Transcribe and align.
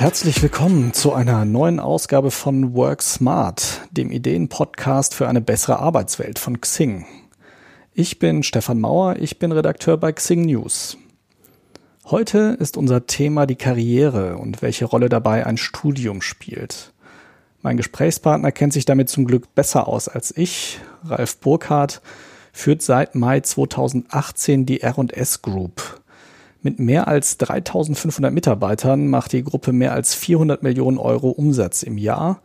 Herzlich 0.00 0.40
willkommen 0.40 0.94
zu 0.94 1.12
einer 1.12 1.44
neuen 1.44 1.78
Ausgabe 1.78 2.30
von 2.30 2.72
Work 2.72 3.02
Smart, 3.02 3.82
dem 3.90 4.10
Ideenpodcast 4.10 5.14
für 5.14 5.28
eine 5.28 5.42
bessere 5.42 5.78
Arbeitswelt 5.78 6.38
von 6.38 6.58
Xing. 6.58 7.04
Ich 7.92 8.18
bin 8.18 8.42
Stefan 8.42 8.80
Mauer, 8.80 9.16
ich 9.18 9.38
bin 9.38 9.52
Redakteur 9.52 9.98
bei 9.98 10.10
Xing 10.12 10.46
News. 10.46 10.96
Heute 12.06 12.56
ist 12.58 12.78
unser 12.78 13.06
Thema 13.06 13.44
die 13.44 13.56
Karriere 13.56 14.38
und 14.38 14.62
welche 14.62 14.86
Rolle 14.86 15.10
dabei 15.10 15.44
ein 15.44 15.58
Studium 15.58 16.22
spielt. 16.22 16.94
Mein 17.60 17.76
Gesprächspartner 17.76 18.52
kennt 18.52 18.72
sich 18.72 18.86
damit 18.86 19.10
zum 19.10 19.26
Glück 19.26 19.54
besser 19.54 19.86
aus 19.86 20.08
als 20.08 20.34
ich. 20.34 20.80
Ralf 21.04 21.36
Burkhardt 21.40 22.00
führt 22.54 22.80
seit 22.80 23.16
Mai 23.16 23.40
2018 23.40 24.64
die 24.64 24.80
R&S 24.80 25.42
Group. 25.42 25.99
Mit 26.62 26.78
mehr 26.78 27.08
als 27.08 27.38
3500 27.38 28.32
Mitarbeitern 28.32 29.08
macht 29.08 29.32
die 29.32 29.42
Gruppe 29.42 29.72
mehr 29.72 29.92
als 29.92 30.14
400 30.14 30.62
Millionen 30.62 30.98
Euro 30.98 31.30
Umsatz 31.30 31.82
im 31.82 31.96
Jahr. 31.96 32.42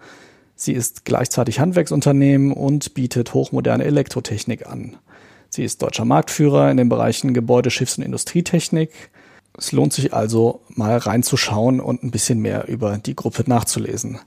Sie 0.55 0.72
ist 0.72 1.04
gleichzeitig 1.04 1.60
Handwerksunternehmen 1.60 2.54
und 2.54 2.94
bietet 2.94 3.34
hochmoderne 3.34 3.84
Elektrotechnik 3.84 4.68
an. 4.68 4.96
Sie 5.50 5.66
ist 5.66 5.82
deutscher 5.82 6.05
Marktführer 6.05 6.72
in 6.72 6.78
den 6.78 6.88
Bereichen 6.88 7.34
Gebäude, 7.34 7.72
Schiffs- 7.72 7.98
und 7.98 8.05
Industrietechnik. 8.05 8.91
Es 9.58 9.74
lohnt 9.74 9.91
sich 9.91 10.14
also 10.14 10.62
mal 10.70 10.98
reinzuschauen 10.98 11.82
und 11.82 12.04
ein 12.04 12.12
bisschen 12.12 12.40
mehr 12.40 12.70
über 12.70 12.98
die 12.98 13.16
Gruppe 13.16 13.44
nachzulesen. 13.48 14.20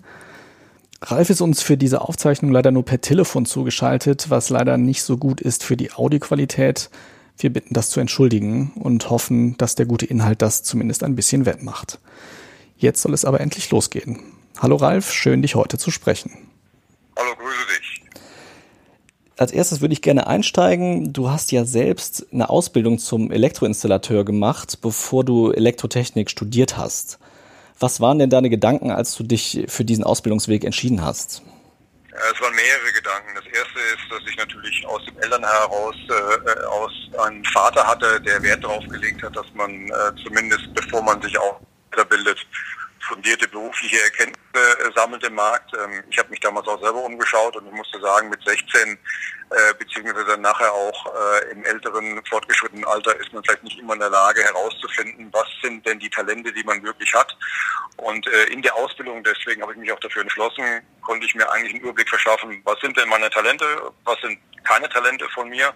Ralf 1.00 1.30
ist 1.30 1.41
uns 1.41 1.62
für 1.62 1.77
diese 1.77 2.02
Aufzeichnung 2.02 2.50
leider 2.50 2.73
nur 2.73 2.84
per 2.84 3.00
Telefon 3.00 3.47
zugeschaltet, 3.47 4.30
was 4.30 4.50
leider 4.50 4.77
nicht 4.77 5.02
so 5.02 5.16
gut 5.16 5.41
ist 5.41 5.64
für 5.64 5.77
die 5.77 5.92
Audioqualität. 5.92 6.91
Wir 7.41 7.52
bitten 7.52 7.73
das 7.73 7.91
zu 7.91 8.01
entschuldigen 8.01 8.73
und 8.74 9.10
hoffen, 9.10 9.56
dass 9.59 9.77
der 9.77 9.87
gute 9.87 10.06
Inhalt 10.06 10.42
das 10.42 10.64
zumindest 10.64 11.05
ein 11.05 11.14
bisschen 11.14 11.47
wettmacht. 11.47 12.00
Jetzt 12.77 13.00
soll 13.00 13.14
es 13.14 13.25
aber 13.25 13.41
endlich 13.41 13.70
losgehen. 13.70 14.19
Hallo 14.58 14.75
Ralf, 14.75 15.12
schön 15.12 15.41
dich 15.41 15.55
heute 15.55 15.78
zu 15.78 15.92
sprechen. 15.92 16.33
Hallo, 17.17 17.30
grüße 17.36 17.78
dich. 17.78 18.03
Als 19.36 19.53
erstes 19.53 19.80
würde 19.80 19.92
ich 19.92 20.03
gerne 20.03 20.27
einsteigen. 20.27 21.12
Du 21.12 21.30
hast 21.30 21.53
ja 21.53 21.64
selbst 21.64 22.27
eine 22.33 22.50
Ausbildung 22.50 22.98
zum 22.98 23.30
Elektroinstallateur 23.30 24.25
gemacht, 24.25 24.80
bevor 24.83 25.23
du 25.23 25.52
Elektrotechnik 25.52 26.30
studiert 26.30 26.77
hast. 26.77 27.20
Was 27.78 28.00
waren 28.00 28.19
denn 28.19 28.30
deine 28.30 28.50
Gedanken, 28.50 28.91
als 28.91 29.14
du 29.14 29.23
dich 29.23 29.64
für 29.69 29.84
diesen 29.84 30.02
Ausbildungsweg 30.02 30.64
entschieden 30.64 31.05
hast? 31.05 31.42
Es 32.33 32.41
waren 32.41 32.55
mehrere 32.55 32.92
Gedanken. 32.92 33.34
Das 33.34 33.47
erste 33.47 33.80
ist, 33.80 34.11
dass 34.11 34.20
ich 34.28 34.36
natürlich 34.36 34.86
aus 34.86 35.05
dem 35.05 35.19
Eltern 35.19 35.44
heraus 35.44 35.94
äh, 36.08 36.64
aus 36.66 36.92
einen 37.24 37.44
Vater 37.47 37.86
hatte, 37.86 38.20
der 38.20 38.42
Wert 38.42 38.64
darauf 38.64 38.86
gelegt 38.88 39.22
hat, 39.22 39.36
dass 39.36 39.47
man 39.55 39.70
äh, 39.70 40.22
zumindest 40.22 40.72
bevor 40.74 41.02
man 41.02 41.20
sich 41.22 41.39
auch 41.39 41.61
weiterbildet, 41.91 42.46
fundierte 43.09 43.48
berufliche 43.48 44.03
Erkenntnisse 44.03 44.39
äh, 44.55 44.92
sammelt 44.95 45.25
im 45.25 45.34
Markt. 45.34 45.73
Ähm, 45.75 46.05
ich 46.11 46.19
habe 46.19 46.31
mich 46.31 46.41
damals 46.41 46.69
auch 46.69 46.81
selber 46.81 47.03
umgeschaut 47.03 47.56
und 47.56 47.67
ich 47.67 47.73
musste 47.73 48.01
sagen, 48.01 48.28
mit 48.28 48.42
16 48.45 48.98
äh, 49.51 49.75
beziehungsweise 49.78 50.37
nachher 50.39 50.73
auch 50.73 51.06
äh, 51.06 51.53
im 51.53 51.64
älteren, 51.64 52.23
fortgeschrittenen 52.27 52.84
Alter 52.84 53.19
ist 53.19 53.33
man 53.33 53.42
vielleicht 53.42 53.64
nicht 53.64 53.79
immer 53.79 53.95
in 53.95 54.01
der 54.01 54.11
Lage 54.11 54.42
herauszufinden, 54.42 55.29
was 55.33 55.47
sind 55.62 55.86
denn 55.86 55.98
die 55.98 56.11
Talente, 56.11 56.53
die 56.53 56.64
man 56.64 56.83
wirklich 56.83 57.12
hat. 57.14 57.34
Und 57.97 58.27
äh, 58.27 58.45
in 58.45 58.62
der 58.62 58.75
Ausbildung, 58.77 59.25
deswegen 59.25 59.62
habe 59.62 59.73
ich 59.73 59.79
mich 59.79 59.91
auch 59.91 60.01
dafür 60.01 60.23
entschlossen, 60.23 60.64
konnte 61.01 61.25
ich 61.25 61.34
mir 61.34 61.51
eigentlich 61.51 61.73
einen 61.73 61.83
Überblick 61.83 62.09
verschaffen, 62.09 62.61
was 62.64 62.79
sind 62.81 62.97
denn 62.97 63.09
meine 63.09 63.31
Talente, 63.31 63.64
was 64.05 64.20
sind 64.20 64.39
keine 64.64 64.89
Talente 64.91 65.27
von 65.31 65.48
mir. 65.48 65.73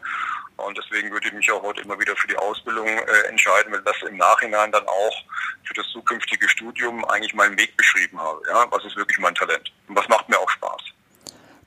Und 0.56 0.78
deswegen 0.78 1.10
würde 1.10 1.26
ich 1.26 1.32
mich 1.32 1.50
auch 1.50 1.62
heute 1.62 1.80
immer 1.82 1.98
wieder 1.98 2.14
für 2.16 2.28
die 2.28 2.36
Ausbildung 2.36 2.86
äh, 2.86 3.28
entscheiden, 3.28 3.72
weil 3.72 3.82
das 3.82 3.96
im 4.08 4.16
Nachhinein 4.16 4.70
dann 4.70 4.86
auch 4.86 5.16
für 5.64 5.74
das 5.74 5.86
zukünftige 5.92 6.48
Studium 6.48 7.04
eigentlich 7.06 7.34
meinen 7.34 7.58
Weg 7.58 7.76
beschrieben 7.76 8.18
habe. 8.18 8.40
Ja, 8.48 8.66
was 8.70 8.84
ist 8.84 8.96
wirklich 8.96 9.18
mein 9.18 9.34
Talent? 9.34 9.72
Und 9.88 9.96
was 9.96 10.08
macht 10.08 10.28
mir 10.28 10.38
auch 10.38 10.50
Spaß? 10.50 10.82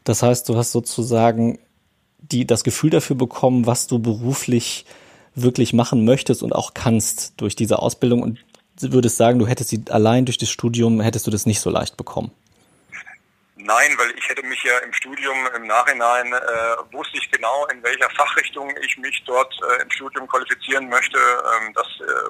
Das 0.03 0.21
heißt, 0.21 0.47
du 0.47 0.55
hast 0.55 0.71
sozusagen 0.71 1.59
die, 2.19 2.45
das 2.45 2.63
Gefühl 2.63 2.89
dafür 2.89 3.15
bekommen, 3.15 3.65
was 3.65 3.87
du 3.87 3.99
beruflich 3.99 4.85
wirklich 5.33 5.73
machen 5.73 6.05
möchtest 6.05 6.43
und 6.43 6.53
auch 6.53 6.73
kannst 6.73 7.33
durch 7.37 7.55
diese 7.55 7.79
Ausbildung 7.79 8.21
und 8.21 8.39
würdest 8.79 9.17
sagen, 9.17 9.39
du 9.39 9.47
hättest 9.47 9.69
sie 9.69 9.83
allein 9.89 10.25
durch 10.25 10.37
das 10.37 10.49
Studium, 10.49 11.01
hättest 11.01 11.27
du 11.27 11.31
das 11.31 11.45
nicht 11.45 11.59
so 11.59 11.69
leicht 11.69 11.97
bekommen? 11.97 12.31
Nein, 13.65 13.97
weil 13.97 14.11
ich 14.15 14.29
hätte 14.29 14.43
mich 14.43 14.61
ja 14.63 14.77
im 14.85 14.93
Studium 14.93 15.35
im 15.55 15.65
Nachhinein 15.65 16.31
äh, 16.31 16.93
wusste 16.93 17.17
ich 17.17 17.31
genau, 17.31 17.65
in 17.65 17.81
welcher 17.81 18.07
Fachrichtung 18.11 18.71
ich 18.79 18.95
mich 18.99 19.23
dort 19.25 19.51
äh, 19.63 19.81
im 19.81 19.89
Studium 19.89 20.27
qualifizieren 20.27 20.87
möchte. 20.87 21.17
Ähm, 21.17 21.73
das 21.73 21.87
äh, 21.99 22.29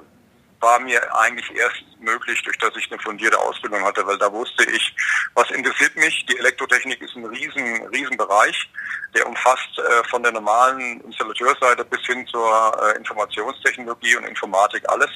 war 0.60 0.78
mir 0.80 1.00
eigentlich 1.18 1.50
erst 1.54 1.82
möglich, 2.00 2.42
durch 2.42 2.58
dass 2.58 2.76
ich 2.76 2.90
eine 2.90 3.00
fundierte 3.00 3.38
Ausbildung 3.38 3.82
hatte, 3.84 4.06
weil 4.06 4.18
da 4.18 4.32
wusste 4.32 4.64
ich, 4.70 4.94
was 5.34 5.50
interessiert 5.50 5.96
mich. 5.96 6.24
Die 6.26 6.38
Elektrotechnik 6.38 7.00
ist 7.02 7.14
ein 7.16 7.26
riesen, 7.26 7.86
riesen 7.88 8.16
Bereich, 8.16 8.68
der 9.14 9.26
umfasst 9.26 9.78
äh, 9.78 10.04
von 10.08 10.22
der 10.22 10.32
normalen 10.32 11.00
Installateursseite 11.02 11.84
bis 11.84 12.00
hin 12.06 12.26
zur 12.26 12.72
äh, 12.82 12.96
Informationstechnologie 12.96 14.16
und 14.16 14.24
Informatik 14.24 14.82
alles. 14.88 15.10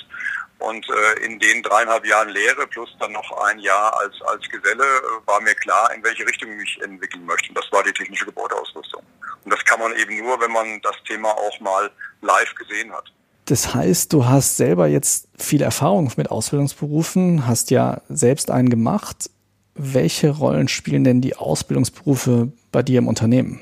Und 0.58 0.86
äh, 0.90 1.24
in 1.24 1.38
den 1.38 1.62
dreieinhalb 1.62 2.04
Jahren 2.04 2.28
Lehre 2.28 2.66
plus 2.66 2.94
dann 3.00 3.12
noch 3.12 3.30
ein 3.44 3.58
Jahr 3.60 3.96
als, 3.98 4.20
als 4.22 4.46
Geselle 4.50 4.84
äh, 4.84 5.26
war 5.26 5.40
mir 5.40 5.54
klar, 5.54 5.90
in 5.94 6.04
welche 6.04 6.26
Richtung 6.26 6.50
ich 6.50 6.58
mich 6.58 6.82
entwickeln 6.82 7.24
möchte. 7.24 7.48
Und 7.48 7.58
das 7.58 7.72
war 7.72 7.82
die 7.82 7.92
technische 7.92 8.26
Gebäudeausrüstung. 8.26 9.02
Und 9.44 9.50
das 9.50 9.64
kann 9.64 9.80
man 9.80 9.96
eben 9.96 10.18
nur, 10.18 10.38
wenn 10.38 10.52
man 10.52 10.80
das 10.82 10.96
Thema 11.04 11.30
auch 11.30 11.60
mal 11.60 11.90
live 12.20 12.54
gesehen 12.56 12.92
hat. 12.92 13.10
Das 13.50 13.74
heißt, 13.74 14.12
du 14.12 14.26
hast 14.26 14.58
selber 14.58 14.86
jetzt 14.86 15.26
viel 15.36 15.60
Erfahrung 15.60 16.08
mit 16.16 16.30
Ausbildungsberufen, 16.30 17.48
hast 17.48 17.72
ja 17.72 18.00
selbst 18.08 18.48
einen 18.48 18.70
gemacht. 18.70 19.28
Welche 19.74 20.30
Rollen 20.30 20.68
spielen 20.68 21.02
denn 21.02 21.20
die 21.20 21.34
Ausbildungsberufe 21.34 22.52
bei 22.70 22.84
dir 22.84 22.98
im 22.98 23.08
Unternehmen? 23.08 23.58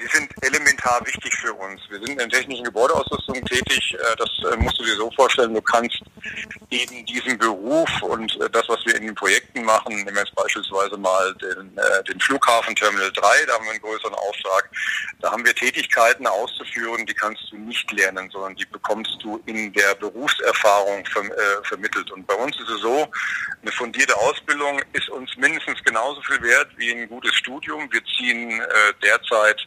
Die 0.00 0.16
sind 0.16 0.32
elementar 0.42 1.04
wichtig 1.04 1.34
für 1.36 1.52
uns. 1.52 1.80
Wir 1.88 1.98
sind 1.98 2.10
in 2.10 2.18
der 2.18 2.28
technischen 2.28 2.64
Gebäudeausrüstung 2.64 3.44
tätig. 3.44 3.94
Äh, 3.94 4.16
das 4.16 4.30
äh, 4.52 4.56
musst 4.56 4.78
du 4.78 4.84
dir 4.84 4.96
so 4.96 5.10
vorstellen. 5.10 5.54
Du 5.54 5.62
kannst 5.62 6.00
eben 6.70 7.04
diesen 7.06 7.36
Beruf 7.36 7.90
und 8.02 8.34
äh, 8.40 8.48
das, 8.50 8.68
was 8.68 8.84
wir 8.86 8.94
in 8.96 9.06
den 9.06 9.14
Projekten 9.14 9.64
machen, 9.64 9.94
nehmen 9.94 10.14
wir 10.14 10.22
jetzt 10.22 10.34
beispielsweise 10.34 10.96
mal 10.96 11.34
den, 11.34 11.78
den 12.08 12.20
Flughafen 12.20 12.74
Terminal 12.74 13.12
3, 13.12 13.46
da 13.46 13.54
haben 13.54 13.64
wir 13.64 13.72
einen 13.72 13.80
größeren 13.80 14.14
Auftrag. 14.14 14.70
Da 15.20 15.32
haben 15.32 15.44
wir 15.44 15.54
Tätigkeiten 15.54 16.26
auszuführen, 16.26 17.04
die 17.04 17.14
kannst 17.14 17.42
du 17.50 17.58
nicht 17.58 17.90
lernen, 17.92 18.30
sondern 18.30 18.54
die 18.56 18.64
bekommst 18.66 19.18
du 19.22 19.40
in 19.46 19.72
der 19.72 19.94
Berufserfahrung 19.96 21.04
vermittelt. 21.64 22.10
Und 22.10 22.26
bei 22.26 22.34
uns 22.34 22.58
ist 22.58 22.68
es 22.68 22.80
so, 22.80 23.06
eine 23.60 23.72
fundierte 23.72 24.16
Ausbildung 24.16 24.80
ist 24.92 25.08
uns 25.10 25.36
mindestens 25.36 25.82
genauso 25.84 26.20
viel 26.22 26.40
wert 26.42 26.68
wie 26.76 26.92
ein 26.92 27.08
gutes 27.08 27.34
Studium. 27.34 27.88
Wir 27.92 28.02
ziehen 28.16 28.62
derzeit 29.02 29.60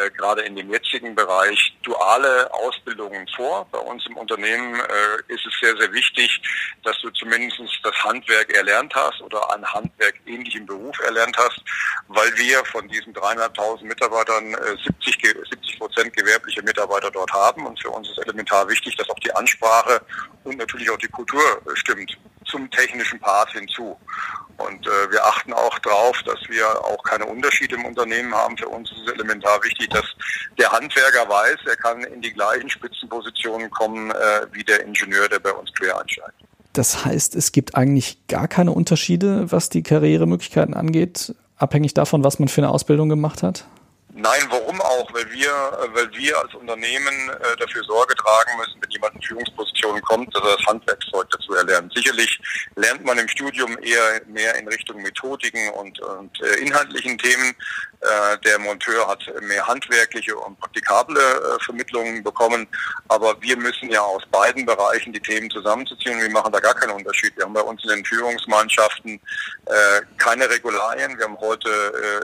äh, 0.00 0.10
gerade 0.10 0.42
in 0.42 0.56
dem 0.56 0.70
jetzigen 0.70 1.14
Bereich 1.14 1.76
duale 1.82 2.52
Ausbildungen 2.52 3.26
vor. 3.36 3.66
Bei 3.70 3.78
uns 3.78 4.04
im 4.06 4.16
Unternehmen 4.16 4.74
äh, 4.74 5.32
ist 5.32 5.46
es 5.46 5.54
sehr, 5.60 5.76
sehr 5.76 5.92
wichtig, 5.92 6.40
dass 6.84 6.98
du 7.00 7.10
zumindest 7.10 7.60
das 7.82 7.94
Handwerk 8.04 8.52
erlernt 8.54 8.94
hast 8.94 9.20
oder 9.22 9.52
ein 9.54 9.64
Handwerk 9.64 10.14
ähnlich 10.26 10.54
im 10.54 10.66
Beruf 10.66 10.98
erlernt 11.00 11.36
hast, 11.36 11.60
weil 12.08 12.30
wir 12.36 12.64
von 12.66 12.86
diesen 12.88 13.12
dreieinhalbtausend 13.12 13.88
Mitarbeitern 13.88 14.54
äh, 14.54 14.76
70, 14.84 15.36
70 15.50 15.78
Prozent 15.78 16.16
gewerbliche 16.16 16.62
Mitarbeiter 16.62 17.10
dort 17.10 17.32
haben. 17.32 17.66
Und 17.66 17.80
für 17.80 17.90
uns 17.90 18.08
ist 18.08 18.18
elementar 18.18 18.68
wichtig, 18.68 18.96
dass 18.96 19.08
auch 19.10 19.18
die 19.20 19.32
Ansprache 19.32 20.00
und 20.44 20.58
natürlich 20.58 20.90
auch 20.90 20.98
die 20.98 21.08
Kultur 21.08 21.42
äh, 21.66 21.76
stimmt 21.76 22.16
zum 22.50 22.70
technischen 22.70 23.18
Part 23.20 23.52
hinzu. 23.52 23.96
Und 24.58 24.86
äh, 24.86 25.10
wir 25.10 25.24
achten 25.24 25.52
auch 25.52 25.78
darauf, 25.78 26.22
dass 26.24 26.38
wir 26.48 26.66
auch 26.84 27.02
keine 27.02 27.24
Unterschiede 27.24 27.76
im 27.76 27.86
Unternehmen 27.86 28.34
haben. 28.34 28.56
Für 28.58 28.68
uns 28.68 28.90
ist 28.90 29.06
es 29.06 29.14
elementar 29.14 29.62
wichtig, 29.64 29.88
dass 29.88 30.04
der 30.58 30.70
Handwerker 30.70 31.28
weiß, 31.28 31.56
er 31.66 31.76
kann 31.76 32.02
in 32.04 32.20
die 32.20 32.32
gleichen 32.32 32.68
Spitzenpositionen 32.68 33.70
kommen 33.70 34.10
äh, 34.10 34.46
wie 34.52 34.62
der 34.62 34.84
Ingenieur, 34.84 35.28
der 35.28 35.38
bei 35.38 35.52
uns 35.52 35.72
quer 35.72 35.98
einsteigt. 35.98 36.34
Das 36.72 37.04
heißt, 37.04 37.34
es 37.34 37.52
gibt 37.52 37.74
eigentlich 37.74 38.26
gar 38.28 38.46
keine 38.46 38.72
Unterschiede, 38.72 39.50
was 39.50 39.70
die 39.70 39.82
Karrieremöglichkeiten 39.82 40.74
angeht, 40.74 41.34
abhängig 41.56 41.94
davon, 41.94 42.22
was 42.22 42.38
man 42.38 42.48
für 42.48 42.60
eine 42.60 42.70
Ausbildung 42.70 43.08
gemacht 43.08 43.42
hat? 43.42 43.64
Nein, 44.22 44.42
warum 44.50 44.78
auch? 44.82 45.12
Weil 45.14 45.30
wir, 45.30 45.48
äh, 45.48 45.94
weil 45.94 46.12
wir 46.12 46.38
als 46.38 46.54
Unternehmen 46.54 47.30
äh, 47.30 47.56
dafür 47.56 47.82
Sorge 47.84 48.14
tragen 48.16 48.58
müssen, 48.58 48.76
wenn 48.80 48.90
jemand 48.90 49.14
in 49.14 49.22
Führungspositionen 49.22 50.02
kommt, 50.02 50.34
dass 50.34 50.42
er 50.44 50.56
das 50.58 50.66
Handwerkszeug 50.66 51.30
dazu 51.30 51.54
erlernt. 51.54 51.92
Sicherlich 51.94 52.38
lernt 52.76 53.02
man 53.04 53.16
im 53.16 53.28
Studium 53.28 53.78
eher 53.78 54.20
mehr 54.26 54.56
in 54.56 54.68
Richtung 54.68 55.00
Methodiken 55.00 55.70
und, 55.70 55.98
und 56.00 56.38
äh, 56.42 56.56
inhaltlichen 56.60 57.16
Themen. 57.18 57.54
Der 58.46 58.58
Monteur 58.58 59.06
hat 59.08 59.22
mehr 59.42 59.66
handwerkliche 59.66 60.34
und 60.34 60.58
praktikable 60.58 61.20
Vermittlungen 61.62 62.22
bekommen. 62.22 62.66
Aber 63.08 63.36
wir 63.42 63.58
müssen 63.58 63.90
ja 63.90 64.00
aus 64.00 64.22
beiden 64.30 64.64
Bereichen 64.64 65.12
die 65.12 65.20
Themen 65.20 65.50
zusammenzuziehen. 65.50 66.18
Wir 66.18 66.30
machen 66.30 66.50
da 66.50 66.60
gar 66.60 66.74
keinen 66.74 66.92
Unterschied. 66.92 67.36
Wir 67.36 67.44
haben 67.44 67.52
bei 67.52 67.60
uns 67.60 67.82
in 67.82 67.90
den 67.90 68.04
Führungsmannschaften 68.06 69.20
keine 70.16 70.48
Regularien. 70.48 71.18
Wir 71.18 71.26
haben 71.26 71.38
heute 71.40 71.68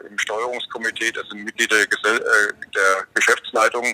im 0.08 0.18
Steuerungskomitee, 0.18 1.12
das 1.12 1.28
sind 1.28 1.44
Mitglieder 1.44 1.85
der, 1.86 1.98
Gesell 1.98 2.16
äh, 2.16 2.52
der 2.74 3.06
Geschäftsleitung 3.14 3.84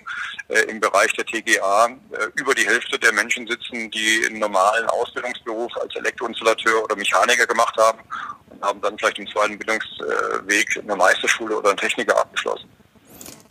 äh, 0.49 0.61
im 0.71 0.81
Bereich 0.81 1.13
der 1.13 1.25
TGA 1.27 1.87
äh, 1.87 1.91
über 2.35 2.55
die 2.55 2.67
Hälfte 2.67 2.99
der 2.99 3.13
Menschen 3.13 3.47
sitzen, 3.47 3.91
die 3.91 4.27
einen 4.27 4.39
normalen 4.39 4.87
Ausbildungsberuf 4.87 5.73
als 5.81 5.95
Elektroinstallateur 5.97 6.85
oder 6.85 6.97
Mechaniker 6.97 7.47
gemacht 7.47 7.77
haben 7.77 7.99
und 8.51 8.63
haben 8.63 8.81
dann 8.81 8.99
vielleicht 8.99 9.19
im 9.19 9.27
zweiten 9.29 9.59
Bildungsweg 9.59 10.81
eine 10.83 10.97
Meisterschule 10.97 11.57
oder 11.57 11.71
einen 11.71 11.79
Techniker 11.79 12.19
abgeschlossen. 12.19 12.69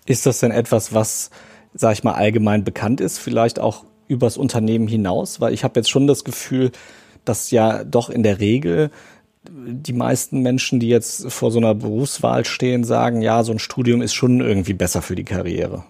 Ist 0.05 0.25
das 0.25 0.39
denn 0.39 0.51
etwas, 0.51 0.93
was, 0.93 1.29
sag 1.73 1.93
ich 1.93 2.03
mal, 2.03 2.13
allgemein 2.13 2.63
bekannt 2.63 3.01
ist, 3.01 3.19
vielleicht 3.19 3.59
auch 3.59 3.85
übers 4.07 4.37
Unternehmen 4.37 4.87
hinaus? 4.87 5.39
Weil 5.39 5.53
ich 5.53 5.63
habe 5.63 5.79
jetzt 5.79 5.89
schon 5.89 6.07
das 6.07 6.23
Gefühl, 6.23 6.71
dass 7.23 7.51
ja 7.51 7.83
doch 7.83 8.09
in 8.09 8.23
der 8.23 8.39
Regel 8.39 8.91
die 9.49 9.93
meisten 9.93 10.41
Menschen, 10.41 10.79
die 10.79 10.89
jetzt 10.89 11.31
vor 11.31 11.51
so 11.51 11.59
einer 11.59 11.73
Berufswahl 11.73 12.45
stehen, 12.45 12.83
sagen, 12.83 13.21
ja, 13.21 13.43
so 13.43 13.51
ein 13.51 13.59
Studium 13.59 14.01
ist 14.01 14.13
schon 14.13 14.39
irgendwie 14.39 14.73
besser 14.73 15.01
für 15.01 15.15
die 15.15 15.23
Karriere. 15.23 15.83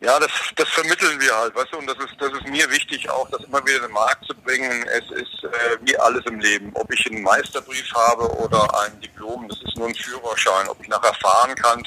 Ja, 0.00 0.16
das, 0.20 0.30
das 0.54 0.68
vermitteln 0.68 1.20
wir 1.20 1.36
halt, 1.36 1.56
weißt 1.56 1.72
du, 1.72 1.78
und 1.78 1.88
das 1.88 1.96
ist, 1.98 2.14
das 2.20 2.32
ist 2.32 2.46
mir 2.46 2.70
wichtig 2.70 3.10
auch, 3.10 3.28
das 3.30 3.42
immer 3.42 3.64
wieder 3.66 3.78
in 3.78 3.82
den 3.82 3.92
Markt 3.92 4.24
zu 4.26 4.34
bringen. 4.42 4.86
Es 4.86 5.10
ist 5.10 5.42
äh, 5.42 5.76
wie 5.80 5.98
alles 5.98 6.24
im 6.26 6.38
Leben. 6.38 6.70
Ob 6.74 6.92
ich 6.92 7.04
einen 7.10 7.22
Meisterbrief 7.22 7.92
habe 7.92 8.30
oder 8.38 8.62
ein 8.82 9.00
Diplom, 9.00 9.48
das 9.48 9.60
ist 9.60 9.76
nur 9.76 9.88
ein 9.88 9.94
Führerschein. 9.96 10.68
Ob 10.68 10.80
ich 10.80 10.86
nachher 10.86 11.14
fahren 11.14 11.52
kann, 11.56 11.82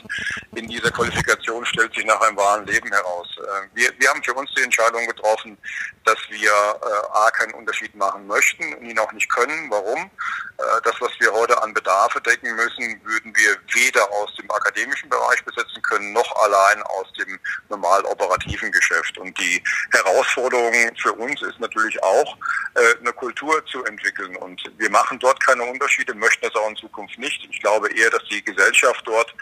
in 0.56 0.68
dieser 0.68 0.92
Qualifikation 0.92 1.66
stellt 1.66 1.94
sich 1.94 2.06
nach 2.06 2.20
einem 2.20 2.36
wahren 2.36 2.66
Leben 2.66 2.92
heraus. 2.92 3.28
Äh, 3.38 3.68
wir, 3.76 3.90
wir 3.98 4.10
haben 4.10 4.22
für 4.24 4.34
uns 4.34 4.52
die 4.58 4.64
Entscheidung 4.64 5.08
getroffen, 5.08 5.58
dass 6.04 6.18
wir 6.30 6.52
äh, 6.52 7.18
A, 7.18 7.32
keinen 7.32 7.54
Unterschied 7.54 7.96
machen 7.96 8.28
möchten 8.28 8.74
und 8.74 8.90
ihn 8.90 9.00
auch 9.00 9.12
nicht 9.14 9.30
können. 9.30 9.70
Warum? 9.70 10.12
Äh, 10.58 10.82
das, 10.84 10.96
was 11.00 11.12
wir 11.20 11.32
heute 11.32 11.62
an 11.64 11.74
Bedarfe 11.74 12.20
decken 12.22 12.56
müssen, 12.56 13.02
würden 13.06 13.34
wir 13.36 13.58
weder 13.74 14.12
aus 14.12 14.36
dem 14.36 14.52
akademischen 14.52 15.10
Bereich 15.10 15.44
besetzen 15.46 15.82
können, 15.84 16.12
noch 16.12 16.36
allein 16.44 16.82
aus 16.84 17.08
dem 17.14 17.40
normalen 17.70 18.01
normal 18.02 18.12
operativen 18.12 18.72
Geschäft. 18.72 19.18
Und 19.18 19.38
die 19.40 19.62
Herausforderung 19.92 20.74
für 20.98 21.14
uns 21.14 21.42
ist 21.42 21.60
natürlich 21.60 22.02
auch, 22.04 22.38
äh, 22.76 23.00
eine 23.00 23.14
Kultur 23.14 23.64
zu 23.66 23.84
entwickeln. 23.86 24.36
Und 24.38 24.62
wir 24.78 24.90
machen 24.90 25.20
dort 25.20 25.44
keine 25.46 25.64
Unterschiede, 25.64 26.14
möchten 26.14 26.46
das 26.46 26.56
auch 26.56 26.70
in 26.70 26.76
Zukunft 26.76 27.18
nicht. 27.18 27.48
Ich 27.50 27.60
glaube 27.62 27.90
eher, 27.94 28.10
dass 28.10 28.24
die 28.26 28.44
Gesellschaft 28.44 29.02
dort 29.06 29.34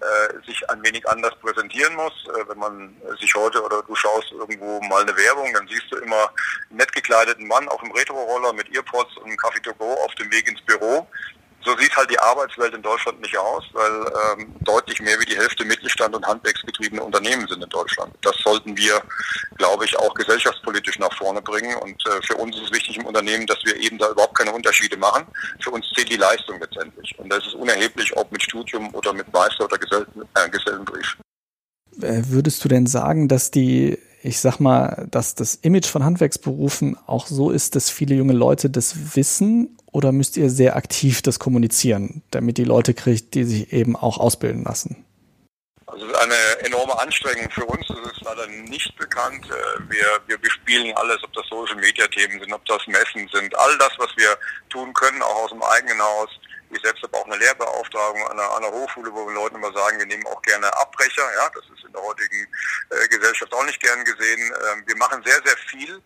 äh, 0.00 0.46
sich 0.46 0.68
ein 0.70 0.82
wenig 0.84 1.06
anders 1.08 1.34
präsentieren 1.40 1.94
muss. 1.94 2.12
Äh, 2.28 2.48
wenn 2.48 2.58
man 2.58 2.96
sich 3.20 3.34
heute 3.34 3.62
oder 3.62 3.82
du 3.82 3.94
schaust 3.94 4.30
irgendwo 4.32 4.80
mal 4.82 5.02
eine 5.02 5.16
Werbung, 5.16 5.52
dann 5.52 5.66
siehst 5.68 5.90
du 5.90 5.96
immer 5.96 6.30
einen 6.70 6.78
nett 6.78 6.92
gekleideten 6.92 7.46
Mann 7.46 7.68
auf 7.68 7.80
dem 7.80 7.92
Retro-Roller 7.92 8.52
mit 8.52 8.74
Earpods 8.74 9.16
und 9.18 9.26
einem 9.26 9.36
Kaffee 9.36 9.60
to 9.60 9.74
go 9.74 9.92
auf 10.04 10.14
dem 10.16 10.30
Weg 10.30 10.48
ins 10.48 10.60
Büro 10.62 11.08
so 11.68 11.76
sieht 11.76 11.94
halt 11.94 12.10
die 12.10 12.18
Arbeitswelt 12.18 12.74
in 12.74 12.82
Deutschland 12.82 13.20
nicht 13.20 13.36
aus, 13.36 13.62
weil 13.72 13.92
ähm, 14.38 14.54
deutlich 14.60 15.00
mehr 15.02 15.20
wie 15.20 15.26
die 15.26 15.36
Hälfte 15.36 15.64
Mittelstand 15.64 16.16
und 16.16 16.26
handwerksgetriebene 16.26 17.02
Unternehmen 17.02 17.46
sind 17.46 17.62
in 17.62 17.68
Deutschland. 17.68 18.14
Das 18.22 18.36
sollten 18.42 18.74
wir, 18.76 19.02
glaube 19.58 19.84
ich, 19.84 19.98
auch 19.98 20.14
gesellschaftspolitisch 20.14 20.98
nach 20.98 21.12
vorne 21.18 21.42
bringen. 21.42 21.76
Und 21.76 22.02
äh, 22.06 22.22
für 22.26 22.36
uns 22.36 22.56
ist 22.56 22.64
es 22.64 22.72
wichtig 22.72 22.96
im 22.96 23.04
Unternehmen, 23.04 23.46
dass 23.46 23.58
wir 23.64 23.76
eben 23.76 23.98
da 23.98 24.10
überhaupt 24.10 24.38
keine 24.38 24.52
Unterschiede 24.52 24.96
machen. 24.96 25.26
Für 25.60 25.70
uns 25.70 25.84
zählt 25.94 26.10
die 26.10 26.16
Leistung 26.16 26.58
letztendlich. 26.58 27.14
Und 27.18 27.30
das 27.30 27.46
ist 27.46 27.54
unerheblich, 27.54 28.16
ob 28.16 28.32
mit 28.32 28.42
Studium 28.42 28.94
oder 28.94 29.12
mit 29.12 29.30
Meister 29.32 29.66
oder 29.66 29.76
Gesell 29.76 30.06
äh, 30.34 30.48
Gesellenbrief. 30.48 31.18
Äh, 32.00 32.22
würdest 32.28 32.64
du 32.64 32.68
denn 32.68 32.86
sagen, 32.86 33.28
dass 33.28 33.50
die 33.50 33.98
ich 34.20 34.40
sag 34.40 34.58
mal, 34.58 35.06
dass 35.12 35.36
das 35.36 35.54
Image 35.54 35.86
von 35.86 36.04
Handwerksberufen 36.04 36.98
auch 37.06 37.28
so 37.28 37.52
ist, 37.52 37.76
dass 37.76 37.88
viele 37.88 38.16
junge 38.16 38.32
Leute 38.32 38.68
das 38.68 39.14
wissen 39.14 39.77
oder 39.92 40.12
müsst 40.12 40.36
ihr 40.36 40.50
sehr 40.50 40.76
aktiv 40.76 41.22
das 41.22 41.38
kommunizieren, 41.38 42.22
damit 42.30 42.58
die 42.58 42.64
Leute 42.64 42.94
kriegt, 42.94 43.34
die 43.34 43.44
sich 43.44 43.72
eben 43.72 43.96
auch 43.96 44.18
ausbilden 44.18 44.64
lassen? 44.64 45.04
Also 45.86 46.04
eine 46.14 46.66
enorme 46.66 46.98
Anstrengung 46.98 47.50
für 47.50 47.64
uns. 47.64 47.86
Das 47.88 48.12
ist 48.12 48.20
leider 48.22 48.46
nicht 48.46 48.94
bekannt. 48.98 49.46
Äh, 49.46 49.90
wir, 49.90 50.20
wir 50.26 50.38
bespielen 50.38 50.94
alles, 50.96 51.22
ob 51.24 51.32
das 51.32 51.46
Social 51.48 51.76
Media 51.76 52.06
Themen 52.08 52.38
sind, 52.38 52.52
ob 52.52 52.64
das 52.66 52.86
Messen 52.86 53.26
sind, 53.32 53.58
all 53.58 53.78
das, 53.78 53.92
was 53.96 54.10
wir 54.16 54.36
tun 54.68 54.92
können, 54.92 55.22
auch 55.22 55.44
aus 55.44 55.50
dem 55.50 55.62
eigenen 55.62 56.00
Haus. 56.00 56.28
Ich 56.70 56.82
selbst 56.82 57.02
habe 57.02 57.16
auch 57.16 57.24
eine 57.24 57.36
Lehrbeauftragung 57.36 58.22
an 58.26 58.32
einer, 58.38 58.50
an 58.50 58.64
einer 58.64 58.72
Hochschule, 58.74 59.10
wo 59.12 59.26
wir 59.26 59.34
Leuten 59.34 59.56
immer 59.56 59.72
sagen, 59.72 59.98
wir 59.98 60.06
nehmen 60.06 60.26
auch 60.26 60.42
gerne 60.42 60.66
Abbrecher. 60.76 61.24
Ja, 61.34 61.50
das 61.54 61.64
ist 61.74 61.84
in 61.86 61.92
der 61.92 62.02
heutigen 62.02 62.46
äh, 62.90 63.08
Gesellschaft 63.08 63.52
auch 63.54 63.64
nicht 63.64 63.80
gern 63.80 64.04
gesehen. 64.04 64.52
Ähm, 64.70 64.84
wir 64.86 64.96
machen 64.96 65.22
sehr, 65.24 65.40
sehr 65.42 65.56
viel, 65.68 66.02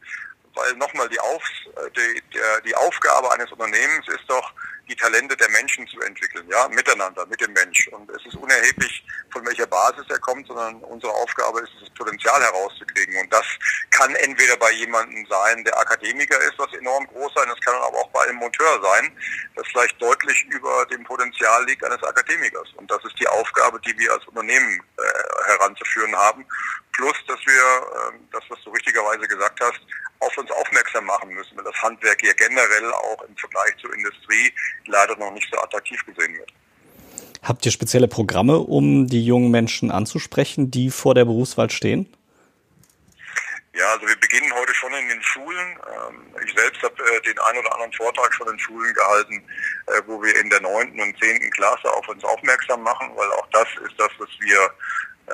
weil 0.55 0.73
nochmal 0.75 1.09
die, 1.09 1.21
Auf, 1.21 1.43
äh, 1.77 1.91
die, 1.91 2.23
die 2.67 2.75
Aufgabe 2.77 3.33
eines 3.33 3.51
Unternehmens 3.53 4.07
ist 4.09 4.25
doch, 4.29 4.53
die 4.93 4.97
Talente 4.97 5.35
der 5.37 5.49
Menschen 5.49 5.87
zu 5.89 5.99
entwickeln, 6.03 6.47
ja, 6.51 6.69
miteinander, 6.69 7.25
mit 7.27 7.41
dem 7.41 7.53
Mensch. 7.55 7.89
Und 7.89 8.11
es 8.11 8.27
ist 8.27 8.35
unerheblich, 8.37 9.03
von 9.33 9.45
welcher 9.47 9.67
Basis 9.67 10.05
er 10.11 10.19
kommt, 10.19 10.47
sondern 10.47 10.77
unsere 10.85 11.13
Aufgabe 11.13 11.61
ist 11.61 11.71
es, 11.77 11.89
das 11.89 11.95
Potenzial 11.95 12.43
herauszukriegen. 12.43 13.17
Und 13.17 13.33
das 13.33 13.47
kann 13.91 14.15
entweder 14.17 14.57
bei 14.59 14.71
jemandem 14.73 15.25
sein, 15.27 15.65
der 15.65 15.79
Akademiker 15.79 16.39
ist, 16.43 16.59
was 16.59 16.73
enorm 16.75 17.07
groß 17.07 17.33
sein, 17.35 17.49
das 17.49 17.61
kann 17.61 17.75
aber 17.77 17.97
auch 17.97 18.11
bei 18.11 18.21
einem 18.25 18.37
Monteur 18.37 18.83
sein, 18.83 19.17
das 19.57 19.67
vielleicht 19.69 20.01
deutlich 20.03 20.45
über 20.51 20.85
dem 20.87 21.05
Potenzial 21.05 21.65
liegt 21.65 21.83
eines 21.85 22.03
Akademikers. 22.03 22.69
Und 22.77 22.91
das 22.91 23.03
ist 23.07 23.19
die 23.19 23.29
Aufgabe, 23.29 23.81
die 23.81 23.97
wir 23.99 24.13
als 24.13 24.27
Unternehmen 24.27 24.83
äh, 24.99 25.47
heranzuführen 25.47 26.15
haben. 26.15 26.45
Plus, 26.93 27.17
dass 27.27 27.41
wir, 27.47 27.55
äh, 27.55 28.19
das, 28.33 28.43
was 28.51 28.59
du 28.65 28.71
richtigerweise 28.71 29.27
gesagt 29.27 29.59
hast, 29.61 29.81
auf 30.21 30.37
uns 30.39 30.51
aufmerksam 30.93 31.05
machen 31.05 31.35
müssen, 31.35 31.57
weil 31.57 31.65
das 31.65 31.83
Handwerk 31.83 32.21
hier 32.21 32.35
generell 32.35 32.93
auch 32.93 33.23
im 33.23 33.37
Vergleich 33.37 33.77
zur 33.81 33.93
Industrie 33.95 34.53
leider 34.87 35.17
noch 35.17 35.33
nicht 35.33 35.49
so 35.51 35.59
attraktiv 35.59 36.05
gesehen 36.07 36.35
wird. 36.35 36.53
Habt 37.43 37.67
ihr 37.67 37.73
spezielle 37.73 38.09
Programme, 38.09 38.59
um 38.59 39.09
die 39.09 39.25
jungen 39.25 39.51
Menschen 39.51 39.91
anzusprechen, 39.91 40.71
die 40.71 40.91
vor 40.91 41.15
der 41.15 41.25
Berufswahl 41.25 41.71
stehen? 41.71 42.13
Ja, 43.75 43.91
also 43.93 44.07
wir 44.07 44.17
beginnen 44.17 44.53
heute 44.53 44.75
schon 44.75 44.93
in 44.93 45.09
den 45.09 45.23
Schulen. 45.23 45.79
Ähm, 45.89 46.27
ich 46.47 46.55
selbst 46.55 46.83
habe 46.83 46.95
äh, 46.95 47.21
den 47.23 47.39
einen 47.39 47.59
oder 47.59 47.73
anderen 47.75 47.93
Vortrag 47.95 48.33
schon 48.35 48.49
in 48.49 48.59
Schulen 48.59 48.93
gehalten, 48.95 49.43
äh, 49.87 50.03
wo 50.07 50.23
wir 50.23 50.39
in 50.39 50.51
der 50.51 50.61
neunten 50.61 51.01
und 51.01 51.19
zehnten 51.19 51.51
Klasse 51.51 51.91
auf 51.91 52.07
uns 52.07 52.23
aufmerksam 52.23 52.83
machen, 52.83 53.11
weil 53.17 53.31
auch 53.33 53.49
das 53.51 53.67
ist 53.83 53.99
das, 53.99 54.11
was 54.19 54.29
wir 54.41 54.71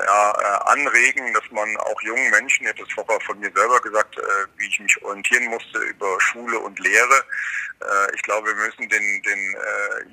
ja, 0.06 0.32
äh, 0.32 0.70
anregen, 0.72 1.32
dass 1.34 1.50
man 1.50 1.76
auch 1.78 2.02
jungen 2.02 2.30
Menschen, 2.30 2.64
ich 2.64 2.70
habe 2.70 2.84
das 2.84 2.92
vorher 2.92 3.20
von 3.20 3.38
mir 3.40 3.50
selber 3.54 3.80
gesagt, 3.80 4.16
äh, 4.18 4.22
wie 4.56 4.66
ich 4.66 4.80
mich 4.80 5.02
orientieren 5.02 5.46
musste 5.46 5.78
über 5.78 6.20
Schule 6.20 6.58
und 6.58 6.78
Lehre. 6.78 7.24
Äh, 7.80 8.14
ich 8.14 8.22
glaube, 8.22 8.48
wir 8.48 8.54
müssen 8.54 8.88
den, 8.88 9.22
den 9.22 9.56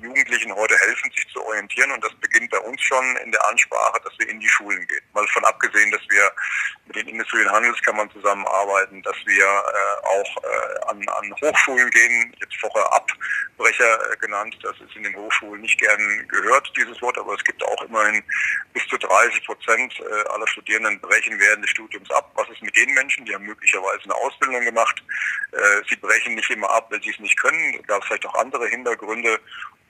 Jugendlichen 0.02 0.54
heute 0.54 0.76
helfen, 0.78 1.10
sich 1.14 1.26
zu 1.32 1.44
orientieren 1.44 1.90
und 1.92 2.04
das 2.04 2.14
beginnt 2.16 2.50
bei 2.50 2.58
uns 2.58 2.80
schon 2.82 3.16
in 3.24 3.32
der 3.32 3.48
Ansprache, 3.48 4.00
dass 4.04 4.12
wir 4.18 4.28
in 4.28 4.40
die 4.40 4.48
Schulen 4.48 4.86
gehen. 4.86 5.02
Mal 5.14 5.26
von 5.28 5.44
abgesehen, 5.44 5.90
dass 5.90 6.02
wir 6.08 6.30
mit 6.86 6.96
den 6.96 7.08
Industrie- 7.08 7.42
und 7.42 7.50
Handelskammern 7.50 8.10
zusammenarbeiten, 8.10 9.02
dass 9.02 9.16
wir 9.24 9.46
auch 10.04 10.88
an, 10.88 11.04
an 11.08 11.34
Hochschulen 11.42 11.90
gehen, 11.90 12.34
jetzt 12.40 12.56
vorher 12.60 12.92
Abbrecher 12.92 14.16
genannt, 14.20 14.56
das 14.62 14.76
ist 14.80 14.94
in 14.94 15.02
den 15.02 15.16
Hochschulen 15.16 15.60
nicht 15.60 15.78
gern 15.78 16.28
gehört, 16.28 16.70
dieses 16.76 17.00
Wort, 17.02 17.18
aber 17.18 17.34
es 17.34 17.44
gibt 17.44 17.62
auch 17.64 17.82
immerhin 17.82 18.22
bis 18.72 18.86
zu 18.86 18.96
30 18.98 19.44
Prozent 19.46 19.75
Prozent 19.76 20.00
äh, 20.00 20.28
aller 20.30 20.46
Studierenden 20.48 21.00
brechen 21.00 21.38
während 21.38 21.62
des 21.62 21.70
Studiums 21.70 22.10
ab. 22.10 22.30
Was 22.34 22.48
ist 22.48 22.62
mit 22.62 22.76
den 22.76 22.92
Menschen? 22.94 23.24
Die 23.24 23.34
haben 23.34 23.44
möglicherweise 23.44 24.04
eine 24.04 24.14
Ausbildung 24.14 24.64
gemacht. 24.64 25.02
Äh, 25.52 25.82
sie 25.88 25.96
brechen 25.96 26.34
nicht 26.34 26.50
immer 26.50 26.70
ab, 26.70 26.90
weil 26.90 27.02
sie 27.02 27.10
es 27.10 27.18
nicht 27.18 27.38
können. 27.40 27.72
Da 27.72 27.94
gab 27.94 28.02
es 28.02 28.08
vielleicht 28.08 28.26
auch 28.26 28.34
andere 28.34 28.66
Hintergründe. 28.68 29.38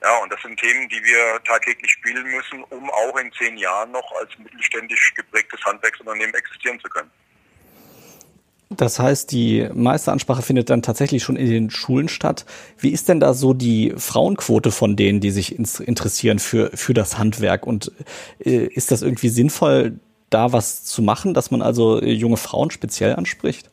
Ja, 0.02 0.16
und 0.18 0.32
das 0.32 0.42
sind 0.42 0.58
Themen, 0.58 0.88
die 0.88 1.02
wir 1.02 1.42
tagtäglich 1.44 1.90
spielen 1.90 2.24
müssen, 2.24 2.62
um 2.64 2.90
auch 2.90 3.16
in 3.16 3.32
zehn 3.32 3.56
Jahren 3.56 3.92
noch 3.92 4.12
als 4.20 4.36
mittelständisch 4.38 5.14
geprägtes 5.14 5.64
Handwerksunternehmen 5.64 6.34
existieren 6.34 6.78
zu 6.80 6.88
können. 6.88 7.10
Das 8.76 8.98
heißt, 8.98 9.32
die 9.32 9.68
meiste 9.74 10.12
Ansprache 10.12 10.42
findet 10.42 10.70
dann 10.70 10.82
tatsächlich 10.82 11.22
schon 11.22 11.36
in 11.36 11.48
den 11.48 11.70
Schulen 11.70 12.08
statt. 12.08 12.44
Wie 12.78 12.90
ist 12.90 13.08
denn 13.08 13.20
da 13.20 13.34
so 13.34 13.54
die 13.54 13.94
Frauenquote 13.96 14.70
von 14.70 14.96
denen, 14.96 15.20
die 15.20 15.30
sich 15.30 15.58
interessieren 15.58 16.38
für, 16.38 16.70
für 16.74 16.94
das 16.94 17.18
Handwerk? 17.18 17.66
Und 17.66 17.92
äh, 18.38 18.66
ist 18.66 18.90
das 18.90 19.02
irgendwie 19.02 19.28
sinnvoll, 19.28 19.98
da 20.30 20.52
was 20.52 20.84
zu 20.84 21.02
machen, 21.02 21.34
dass 21.34 21.50
man 21.50 21.62
also 21.62 22.02
junge 22.02 22.36
Frauen 22.36 22.70
speziell 22.70 23.14
anspricht? 23.16 23.70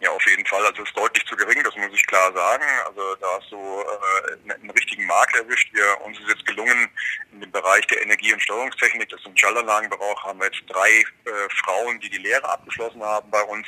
Ja, 0.00 0.10
auf 0.10 0.26
jeden 0.26 0.44
Fall. 0.44 0.64
Also 0.66 0.82
es 0.82 0.88
ist 0.88 0.98
deutlich 0.98 1.24
zu 1.24 1.34
gering, 1.36 1.62
das 1.64 1.74
muss 1.76 1.90
ich 1.92 2.06
klar 2.06 2.30
sagen. 2.34 2.64
Also 2.86 3.14
da 3.14 3.26
hast 3.38 3.50
du 3.50 3.56
äh, 3.56 4.52
einen 4.52 4.70
richtigen 4.70 5.06
Markt 5.06 5.34
erwischt. 5.36 5.72
Wir, 5.72 6.00
uns 6.02 6.18
ist 6.20 6.28
jetzt 6.28 6.46
gelungen, 6.46 6.90
in 7.32 7.40
dem 7.40 7.50
Bereich 7.50 7.86
der 7.86 8.02
Energie- 8.02 8.32
und 8.32 8.42
Steuerungstechnik, 8.42 9.08
das 9.08 9.20
ist 9.20 9.26
ein 9.26 9.36
Schaltanlagenbereich, 9.36 10.22
haben 10.22 10.38
wir 10.38 10.46
jetzt 10.46 10.62
drei 10.68 10.90
äh, 10.90 11.48
Frauen, 11.64 11.98
die 12.00 12.10
die 12.10 12.18
Lehre 12.18 12.46
abgeschlossen 12.46 13.02
haben 13.02 13.30
bei 13.30 13.42
uns, 13.42 13.66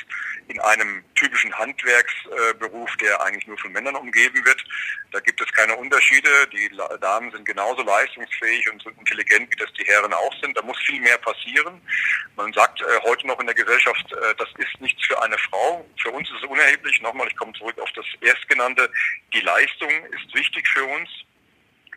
in 0.49 0.59
einem 0.61 1.03
typischen 1.15 1.55
Handwerksberuf, 1.57 2.93
äh, 2.93 2.97
der 3.05 3.21
eigentlich 3.21 3.47
nur 3.47 3.57
von 3.57 3.71
Männern 3.71 3.95
umgeben 3.95 4.45
wird. 4.45 4.63
Da 5.11 5.19
gibt 5.21 5.41
es 5.41 5.51
keine 5.53 5.75
Unterschiede. 5.75 6.29
Die 6.51 6.69
Damen 7.01 7.31
sind 7.31 7.45
genauso 7.45 7.81
leistungsfähig 7.81 8.71
und 8.71 8.81
so 8.83 8.89
intelligent, 8.91 9.51
wie 9.51 9.55
das 9.55 9.73
die 9.73 9.85
Herren 9.85 10.13
auch 10.13 10.33
sind. 10.41 10.55
Da 10.55 10.61
muss 10.61 10.77
viel 10.85 10.99
mehr 11.01 11.17
passieren. 11.17 11.81
Man 12.35 12.53
sagt 12.53 12.81
äh, 12.81 12.85
heute 13.03 13.25
noch 13.25 13.39
in 13.39 13.47
der 13.47 13.55
Gesellschaft, 13.55 14.11
äh, 14.11 14.35
das 14.37 14.49
ist 14.57 14.79
nichts 14.79 15.03
für 15.05 15.19
eine 15.21 15.37
Frau. 15.37 15.85
Für 16.01 16.11
uns 16.19 16.29
ist 16.29 16.43
es 16.43 16.49
unerheblich. 16.49 17.01
Nochmal, 17.01 17.27
ich 17.27 17.35
komme 17.37 17.53
zurück 17.53 17.79
auf 17.79 17.91
das 17.93 18.05
Erstgenannte. 18.21 18.89
Die 19.33 19.41
Leistung 19.41 19.89
ist 19.89 20.35
wichtig 20.35 20.67
für 20.67 20.83
uns. 20.83 21.09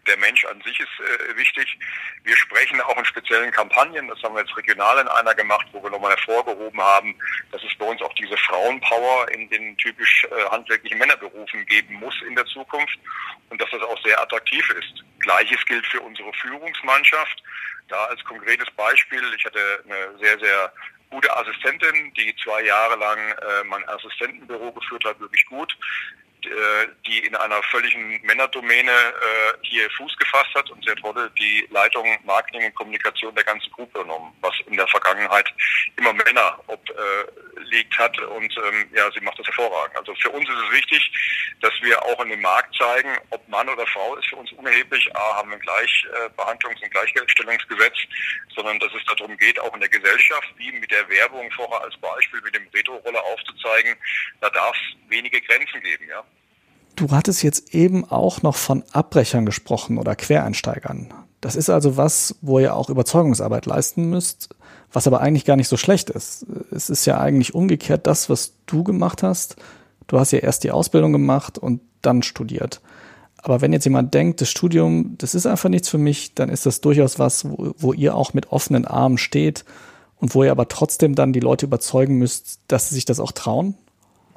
der 0.07 0.17
Mensch 0.19 0.45
an 0.47 0.61
sich 0.62 0.79
ist 0.81 0.97
äh, 0.99 1.37
wichtig. 1.37 1.79
Wir 2.25 2.37
sprechen 2.37 2.81
auch 2.81 2.97
in 2.99 3.05
speziellen 3.05 3.52
Kampagnen, 3.52 4.09
das 4.09 4.21
haben 4.23 4.35
wir 4.35 4.43
jetzt 4.43 4.57
regional 4.57 4.99
in 4.99 5.07
einer 5.07 5.35
gemacht, 5.35 5.67
wo 5.73 5.83
wir 5.83 5.91
nochmal 5.91 6.17
hervorgehoben 6.17 6.81
haben, 6.81 7.14
dass 7.52 7.62
es 7.62 7.73
bei 7.79 7.87
uns 7.87 8.02
auch 8.02 8.12
diese 8.14 8.37
Frauenpower 8.37 9.31
in 9.31 9.49
den 9.50 9.76
typisch 9.76 10.25
äh, 10.25 10.50
handwerklichen 10.50 10.99
Männerberufen 10.99 11.64
geben 11.67 11.95
muss 11.95 12.14
in 12.26 12.35
der 12.35 12.47
Zukunft 12.47 12.99
und 13.50 13.61
dass 13.61 13.71
das 13.71 13.83
auch 13.83 14.02
sehr 14.02 14.21
attraktiv 14.21 14.69
ist. 14.71 15.05
Gleiches 15.21 15.64
gilt 15.67 15.87
für 15.87 16.00
unsere 16.00 16.33
Führungsmannschaft. 16.33 17.43
Da 17.88 18.07
als 18.07 18.25
konkretes 18.25 18.71
Beispiel, 18.73 19.23
ich 19.37 19.45
hatte 19.45 19.85
eine 19.85 20.19
sehr, 20.19 20.38
sehr 20.41 20.73
gute 21.12 21.31
Assistentin, 21.37 22.12
die 22.14 22.35
zwei 22.42 22.62
Jahre 22.64 22.97
lang 22.97 23.19
äh, 23.19 23.64
mein 23.69 23.87
Assistentenbüro 23.88 24.73
geführt 24.73 25.04
hat, 25.04 25.21
wirklich 25.21 25.45
gut. 25.47 25.76
Äh, 26.45 26.89
die 27.07 27.19
in 27.21 27.37
einer 27.37 27.63
völligen 27.65 28.21
Männerdomäne 28.23 28.91
äh, 28.91 29.53
hier 29.63 29.89
Fuß 29.91 30.17
gefasst 30.17 30.55
hat 30.55 30.69
und 30.71 30.85
sie 30.85 30.91
hat 30.91 31.03
heute 31.03 31.31
die 31.39 31.67
Leitung 31.71 32.07
Marketing 32.25 32.65
und 32.67 32.75
Kommunikation 32.75 33.35
der 33.35 33.45
ganzen 33.45 33.71
Gruppe 33.73 34.01
genommen, 34.01 34.33
was 34.41 34.55
in 34.67 34.77
der 34.77 34.87
Vergangenheit 34.89 35.49
immer 35.97 36.13
Männer 36.13 36.59
obliegt 36.67 37.99
hat 37.99 38.19
und 38.19 38.57
ähm, 38.57 38.91
ja, 38.93 39.11
sie 39.13 39.21
macht 39.21 39.39
das 39.39 39.47
hervorragend. 39.47 39.97
Also 39.99 40.15
für 40.17 40.31
uns 40.31 40.49
ist 40.49 40.57
es 40.57 40.73
wichtig, 40.73 41.13
dass 41.61 41.73
wir 41.81 42.03
auch 42.03 42.21
in 42.23 42.31
dem 42.31 42.41
Markt 42.41 42.75
zeigen, 42.77 43.17
ob 43.31 43.47
Mann 43.49 43.69
oder 43.69 43.87
Frau 43.87 44.17
ist 44.17 44.29
für 44.29 44.37
uns 44.37 44.51
unerheblich. 44.53 45.15
A, 45.15 45.37
haben 45.37 45.51
wir 45.51 45.57
ein 45.57 45.63
Gleichbehandlungs- 45.63 46.83
und 46.83 46.91
Gleichgestellungsgesetz, 46.91 47.99
sondern 48.55 48.79
dass 48.81 48.93
es 48.95 49.05
darum 49.05 49.37
geht, 49.37 49.61
auch 49.61 49.75
in 49.75 49.81
der 49.81 49.89
Gesellschaft, 49.89 50.49
wie 50.57 50.73
mit 50.73 50.91
der 50.91 51.09
Werbung 51.09 51.51
vorher 51.53 51.83
als 51.83 51.97
Beispiel 51.99 52.41
mit 52.43 52.55
dem 52.55 52.69
Retro-Roller 52.75 53.23
aufzuzeigen, 53.23 53.97
da 54.41 54.51
darf 54.51 54.77
es 54.77 55.11
wenige 55.11 55.41
Grenzen 55.41 55.81
geben, 55.83 56.09
ja. 56.09 56.25
Du 57.02 57.11
hattest 57.11 57.42
jetzt 57.42 57.75
eben 57.75 58.04
auch 58.04 58.42
noch 58.42 58.54
von 58.54 58.85
Abbrechern 58.92 59.44
gesprochen 59.44 59.99
oder 59.99 60.14
Quereinsteigern. 60.14 61.12
Das 61.40 61.56
ist 61.56 61.68
also 61.68 61.97
was, 61.97 62.37
wo 62.42 62.61
ihr 62.61 62.76
auch 62.76 62.90
Überzeugungsarbeit 62.90 63.66
leisten 63.66 64.09
müsst, 64.09 64.50
was 64.92 65.09
aber 65.09 65.21
eigentlich 65.21 65.44
gar 65.44 65.56
nicht 65.56 65.66
so 65.66 65.76
schlecht 65.76 66.11
ist. 66.11 66.47
Es 66.71 66.90
ist 66.90 67.04
ja 67.04 67.18
eigentlich 67.18 67.56
umgekehrt 67.56 68.06
das, 68.06 68.30
was 68.30 68.52
du 68.66 68.85
gemacht 68.85 69.25
hast. 69.25 69.56
Du 70.06 70.16
hast 70.16 70.30
ja 70.30 70.38
erst 70.38 70.62
die 70.62 70.71
Ausbildung 70.71 71.11
gemacht 71.11 71.59
und 71.59 71.80
dann 72.02 72.23
studiert. 72.23 72.80
Aber 73.38 73.61
wenn 73.61 73.73
jetzt 73.73 73.85
jemand 73.85 74.14
denkt, 74.14 74.40
das 74.40 74.50
Studium, 74.50 75.16
das 75.18 75.35
ist 75.35 75.47
einfach 75.47 75.71
nichts 75.71 75.88
für 75.88 75.99
mich, 75.99 76.37
dann 76.37 76.50
ist 76.50 76.66
das 76.66 76.82
durchaus 76.82 77.18
was, 77.18 77.50
wo, 77.50 77.75
wo 77.78 77.92
ihr 77.92 78.14
auch 78.14 78.32
mit 78.32 78.52
offenen 78.52 78.85
Armen 78.85 79.18
steht 79.18 79.64
und 80.18 80.37
wo 80.37 80.44
ihr 80.44 80.52
aber 80.52 80.68
trotzdem 80.68 81.16
dann 81.16 81.32
die 81.32 81.40
Leute 81.40 81.66
überzeugen 81.66 82.18
müsst, 82.18 82.61
dass 82.68 82.90
sie 82.90 82.94
sich 82.94 83.06
das 83.06 83.18
auch 83.18 83.32
trauen? 83.32 83.75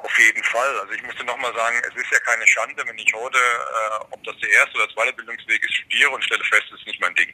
Auf 0.06 0.20
jeden 0.20 0.44
Fall. 0.44 0.80
Also 0.82 0.94
ich 0.94 1.02
musste 1.02 1.24
nochmal 1.24 1.52
sagen, 1.56 1.82
es 1.82 1.96
ist 1.96 2.12
ja 2.12 2.20
keine 2.20 2.46
Schande, 2.46 2.86
wenn 2.86 2.98
ich 2.98 3.12
heute, 3.16 3.40
äh, 3.40 4.06
ob 4.12 4.24
das 4.24 4.38
der 4.38 4.52
erste 4.52 4.78
oder 4.78 4.88
zweite 4.94 5.14
Bildungsweg 5.14 5.64
ist, 5.64 5.74
studiere 5.74 6.12
und 6.12 6.24
stelle 6.24 6.44
fest, 6.44 6.66
es 6.72 6.80
ist 6.80 6.86
nicht 6.86 7.02
mein 7.02 7.16
Ding. 7.16 7.34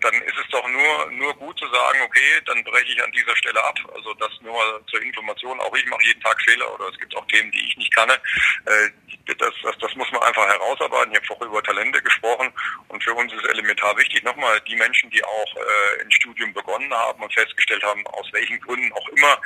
Dann 0.00 0.14
ist 0.22 0.36
es 0.38 0.48
doch 0.50 0.66
nur, 0.68 1.10
nur 1.12 1.34
gut 1.34 1.58
zu 1.58 1.66
sagen, 1.68 2.00
okay, 2.02 2.40
dann 2.46 2.62
breche 2.64 2.92
ich 2.92 3.02
an 3.02 3.12
dieser 3.12 3.36
Stelle 3.36 3.62
ab. 3.62 3.78
Also 3.94 4.14
das 4.14 4.30
nur 4.40 4.82
zur 4.88 5.02
Information. 5.02 5.60
Auch 5.60 5.74
ich 5.74 5.86
mache 5.86 6.04
jeden 6.04 6.20
Tag 6.22 6.40
Fehler 6.42 6.72
oder 6.74 6.88
es 6.88 6.98
gibt 6.98 7.16
auch 7.16 7.26
Themen, 7.26 7.50
die 7.52 7.66
ich 7.66 7.76
nicht 7.76 7.94
kann. 7.94 8.10
Äh, 8.10 8.90
das, 9.26 9.52
das, 9.62 9.78
das 9.78 9.94
muss 9.96 10.10
man 10.12 10.22
einfach 10.22 10.46
herausarbeiten. 10.46 11.12
Ich 11.12 11.18
habe 11.18 11.26
vorher 11.26 11.46
über 11.48 11.62
Talente 11.62 12.00
gesprochen 12.00 12.52
und 12.88 13.02
für 13.02 13.14
uns 13.14 13.32
ist 13.32 13.44
elementar 13.48 13.96
wichtig, 13.96 14.22
nochmal 14.22 14.60
die 14.62 14.76
Menschen, 14.76 15.10
die 15.10 15.22
auch 15.24 15.56
äh, 15.56 16.02
ein 16.02 16.12
Studium 16.12 16.52
begonnen 16.52 16.92
haben 16.92 17.22
und 17.22 17.32
festgestellt 17.32 17.82
haben, 17.82 18.06
aus 18.08 18.26
welchen 18.32 18.60
Gründen 18.60 18.92
auch 18.92 19.08
immer 19.08 19.40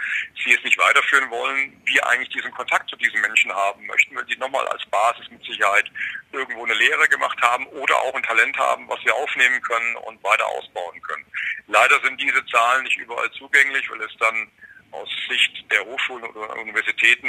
sie 0.44 0.52
es 0.52 0.62
nicht 0.64 0.78
weiterführen 0.78 1.30
wollen, 1.30 1.80
wir 1.86 2.06
eigentlich 2.06 2.28
diesen 2.30 2.50
Kontakt 2.52 2.90
zu 2.90 2.96
diesen 2.96 3.20
Menschen 3.20 3.52
haben 3.52 3.86
möchten, 3.86 4.14
weil 4.16 4.24
die 4.26 4.36
nochmal 4.36 4.66
als 4.68 4.84
Basis 4.86 5.30
mit 5.30 5.42
Sicherheit 5.44 5.90
irgendwo 6.32 6.64
eine 6.64 6.74
Lehre 6.74 7.08
gemacht 7.08 7.40
haben 7.42 7.66
oder 7.66 7.96
auch 8.00 8.14
ein 8.14 8.22
Talent 8.22 8.56
haben, 8.58 8.88
was 8.88 9.02
wir 9.04 9.14
aufnehmen 9.14 9.60
können 9.62 9.96
und 9.96 10.22
weiter 10.22 10.46
ausbauen 10.50 11.00
können. 11.02 11.24
Leider 11.68 12.00
sind 12.02 12.20
diese 12.20 12.44
Zahlen 12.46 12.84
nicht 12.84 12.98
überall 12.98 13.30
zugänglich, 13.32 13.88
weil 13.90 14.02
es 14.02 14.16
dann 14.18 14.48
aus 14.92 15.08
Sicht 15.28 15.64
der 15.70 15.84
Hochschulen 15.84 16.24
oder 16.24 16.58
Universitäten 16.58 17.28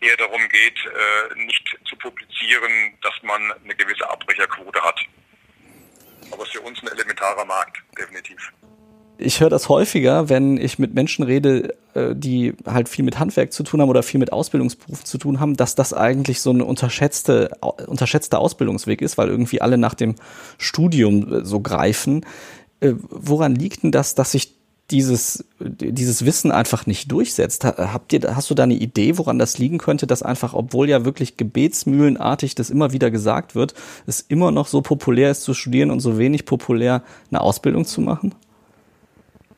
eher 0.00 0.16
darum 0.16 0.40
geht, 0.48 0.78
äh, 0.86 1.44
nicht 1.44 1.78
zu 1.84 1.96
publizieren, 1.96 2.94
dass 3.02 3.14
man 3.22 3.40
eine 3.64 3.74
gewisse 3.74 4.08
Abbrecherquote 4.08 4.80
hat. 4.80 4.98
Aber 6.30 6.42
es 6.42 6.48
ist 6.48 6.56
für 6.56 6.62
uns 6.62 6.80
ein 6.82 6.88
elementarer 6.88 7.44
Markt, 7.44 7.82
definitiv. 7.98 8.52
Ich 9.18 9.40
höre 9.40 9.50
das 9.50 9.68
häufiger, 9.68 10.28
wenn 10.30 10.56
ich 10.56 10.78
mit 10.78 10.94
Menschen 10.94 11.22
rede, 11.22 11.76
äh, 11.94 12.14
die 12.14 12.54
halt 12.66 12.88
viel 12.88 13.04
mit 13.04 13.18
Handwerk 13.18 13.52
zu 13.52 13.62
tun 13.62 13.80
haben 13.80 13.90
oder 13.90 14.02
viel 14.02 14.18
mit 14.18 14.32
Ausbildungsberufen 14.32 15.04
zu 15.04 15.18
tun 15.18 15.38
haben, 15.38 15.56
dass 15.56 15.74
das 15.74 15.92
eigentlich 15.92 16.40
so 16.40 16.50
ein 16.50 16.62
unterschätzte, 16.62 17.50
unterschätzter 17.86 18.40
Ausbildungsweg 18.40 19.02
ist, 19.02 19.18
weil 19.18 19.28
irgendwie 19.28 19.60
alle 19.60 19.78
nach 19.78 19.94
dem 19.94 20.16
Studium 20.58 21.32
äh, 21.32 21.44
so 21.44 21.60
greifen. 21.60 22.24
Woran 22.82 23.54
liegt 23.54 23.84
denn 23.84 23.92
das, 23.92 24.14
dass 24.14 24.32
sich 24.32 24.56
dieses, 24.92 25.44
dieses 25.58 26.24
Wissen 26.24 26.52
einfach 26.52 26.86
nicht 26.86 27.10
durchsetzt. 27.10 27.64
Habt 27.64 28.12
ihr, 28.12 28.36
hast 28.36 28.50
du 28.50 28.54
da 28.54 28.64
eine 28.64 28.74
Idee, 28.74 29.16
woran 29.16 29.38
das 29.38 29.58
liegen 29.58 29.78
könnte, 29.78 30.06
dass 30.06 30.22
einfach, 30.22 30.52
obwohl 30.52 30.88
ja 30.88 31.04
wirklich 31.04 31.36
gebetsmühlenartig 31.36 32.54
das 32.54 32.68
immer 32.68 32.92
wieder 32.92 33.10
gesagt 33.10 33.54
wird, 33.54 33.74
es 34.06 34.20
immer 34.20 34.50
noch 34.50 34.66
so 34.66 34.82
populär 34.82 35.30
ist 35.30 35.42
zu 35.42 35.54
studieren 35.54 35.90
und 35.90 36.00
so 36.00 36.18
wenig 36.18 36.44
populär 36.44 37.02
eine 37.30 37.40
Ausbildung 37.40 37.86
zu 37.86 38.02
machen? 38.02 38.34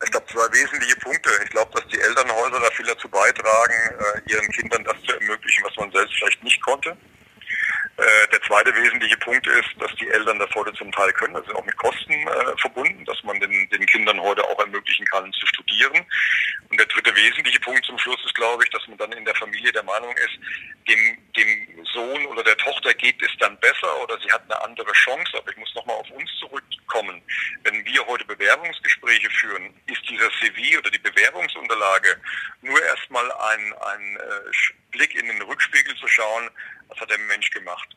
Ich 0.05 0.11
glaube, 0.11 0.27
zwei 0.27 0.47
wesentliche 0.53 0.97
Punkte. 0.97 1.31
Ich 1.43 1.51
glaube, 1.51 1.71
dass 1.73 1.87
die 1.89 1.99
Elternhäuser 1.99 2.61
da 2.61 2.71
viel 2.77 2.87
dazu 2.87 3.09
beitragen, 3.09 3.75
äh, 3.99 4.33
ihren 4.33 4.49
Kindern 4.51 4.85
das 4.85 4.97
zu 5.07 5.19
ermöglichen, 5.19 5.65
was 5.65 5.77
man 5.77 5.91
selbst 5.93 6.15
vielleicht 6.15 6.45
nicht 6.45 6.63
konnte. 6.63 6.97
Äh, 7.97 8.29
der 8.33 8.43
zweite 8.43 8.75
wesentliche 8.75 9.17
Punkt 9.19 9.47
ist, 9.47 9.71
dass 9.79 9.95
die 9.97 10.09
Eltern 10.09 10.39
das 10.41 10.53
heute 10.55 10.73
zum 10.73 10.91
Teil 10.91 11.13
können. 11.13 11.35
Das 11.35 11.47
ist 11.47 11.55
auch 11.55 11.65
mit 11.65 11.77
Kosten 11.77 12.13
äh, 12.13 12.57
verbunden, 12.59 13.05
dass 13.05 13.23
man 13.23 13.39
den, 13.39 13.69
den 13.69 13.87
Kindern 13.87 14.21
heute 14.21 14.43
auch 14.43 14.59
ermöglichen 14.59 15.07
kann 15.07 15.33
zu 15.33 15.47
studieren. 15.47 16.05
Und 16.71 16.81
der 16.81 16.87
dritte 16.87 17.15
wesentliche 17.15 17.61
Punkt 17.61 17.85
zum 17.85 17.97
Schluss 17.99 18.19
ist, 18.25 18.35
glaube 18.35 18.65
ich, 18.65 18.71
dass 18.71 18.87
man 18.89 18.99
dann 18.99 19.13
in 19.13 19.25
der 19.25 19.35
Familie 19.37 19.71
der 19.71 19.85
Meinung 19.85 20.13
ist, 20.17 20.39
dem, 20.89 21.19
dem 21.37 21.85
Sohn 21.93 22.27
oder 22.27 22.43
der 22.43 22.57
Tochter 22.57 22.93
geht 22.95 23.23
es 23.23 23.31
dann 23.39 23.59
besser 23.61 24.03
oder 24.03 24.19
sie 24.19 24.33
hat 24.33 24.43
eine 24.43 24.61
andere 24.63 24.91
Chance. 24.93 25.39
Aber 25.39 25.51
ich 25.51 25.57
muss 25.57 25.73
nochmal 25.77 25.97
auf 25.97 26.11
uns 26.11 26.29
zurückkommen. 26.41 27.23
Wenn 27.63 27.85
wir 27.85 28.07
heute 28.09 28.25
Bewerbungsgespräche 28.25 29.31
führen, 29.31 29.73
ist 29.87 30.03
dieser 30.11 30.31
CV 30.41 30.79
oder 30.81 30.91
die 30.91 30.99
Bewerbungsunterlage 30.99 32.21
nur 32.63 32.83
erstmal 32.83 33.31
ein, 33.31 33.73
ein 33.73 34.17
äh, 34.17 34.51
Blick 34.91 35.15
in 35.15 35.27
den 35.27 35.43
Rückspiegel 35.43 35.95
zu 35.97 36.09
schauen, 36.09 36.51
was 36.89 37.01
hat 37.01 37.11
der 37.11 37.19
Mensch 37.19 37.51
gemacht. 37.51 37.89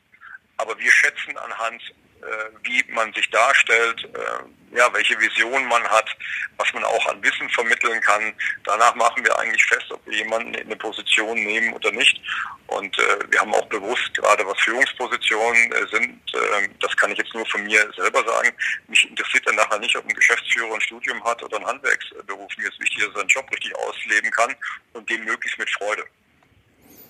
Aber 0.58 0.78
wir 0.78 0.92
schätzen 0.92 1.38
anhand, 1.38 1.82
äh, 2.22 2.50
wie 2.64 2.84
man 2.92 3.14
sich 3.14 3.30
darstellt, 3.30 4.04
äh, 4.04 4.76
ja, 4.76 4.92
welche 4.94 5.20
Vision 5.20 5.66
man 5.66 5.84
hat, 5.84 6.10
was 6.58 6.74
man 6.74 6.84
auch 6.84 7.06
an 7.08 7.24
Wissen 7.24 7.50
vermitteln 7.50 8.02
kann. 8.02 8.34
Danach 8.64 8.96
machen 8.96 9.24
wir 9.24 9.38
eigentlich 9.38 9.64
fest, 9.66 9.86
ob 9.92 10.06
wir 10.08 10.18
jemanden 10.18 10.54
in 10.56 10.66
eine 10.66 10.76
Position 10.76 11.38
nehmen 11.38 11.74
oder 11.74 11.92
nicht. 11.92 12.20
Und 12.68 12.98
äh, 12.98 13.20
wir 13.30 13.40
haben 13.40 13.54
auch 13.54 13.68
bewusst, 13.68 14.14
gerade 14.16 14.46
was 14.46 14.60
Führungspositionen 14.62 15.72
äh, 15.72 15.88
sind, 15.92 16.20
äh, 16.34 16.68
das 16.82 16.96
kann 16.98 17.12
ich 17.12 17.20
jetzt 17.20 17.34
nur 17.34 17.46
von 17.46 17.64
mir 17.64 17.90
selber 17.96 18.24
sagen, 18.26 18.52
mich 18.88 19.08
interessiert 19.10 19.48
dann 19.48 19.56
nachher 19.56 19.80
nicht, 19.80 19.96
ob 19.96 20.06
ein 20.06 20.14
Geschäftsführer 20.14 20.74
ein 20.74 20.82
Studium 20.82 21.24
hat 21.24 21.42
oder 21.44 21.58
ein 21.58 21.66
Handwerksberuf. 21.66 22.52
Mir 22.58 22.68
ist 22.68 22.80
wichtig, 22.80 23.00
dass 23.00 23.10
er 23.10 23.20
seinen 23.20 23.30
Job 23.30 23.50
richtig 23.52 23.76
ausleben 23.76 24.32
kann 24.32 24.56
und 24.94 25.10
dem 25.10 25.24
möglichst 25.24 25.60
mit 25.60 25.70
Freude 25.70 26.04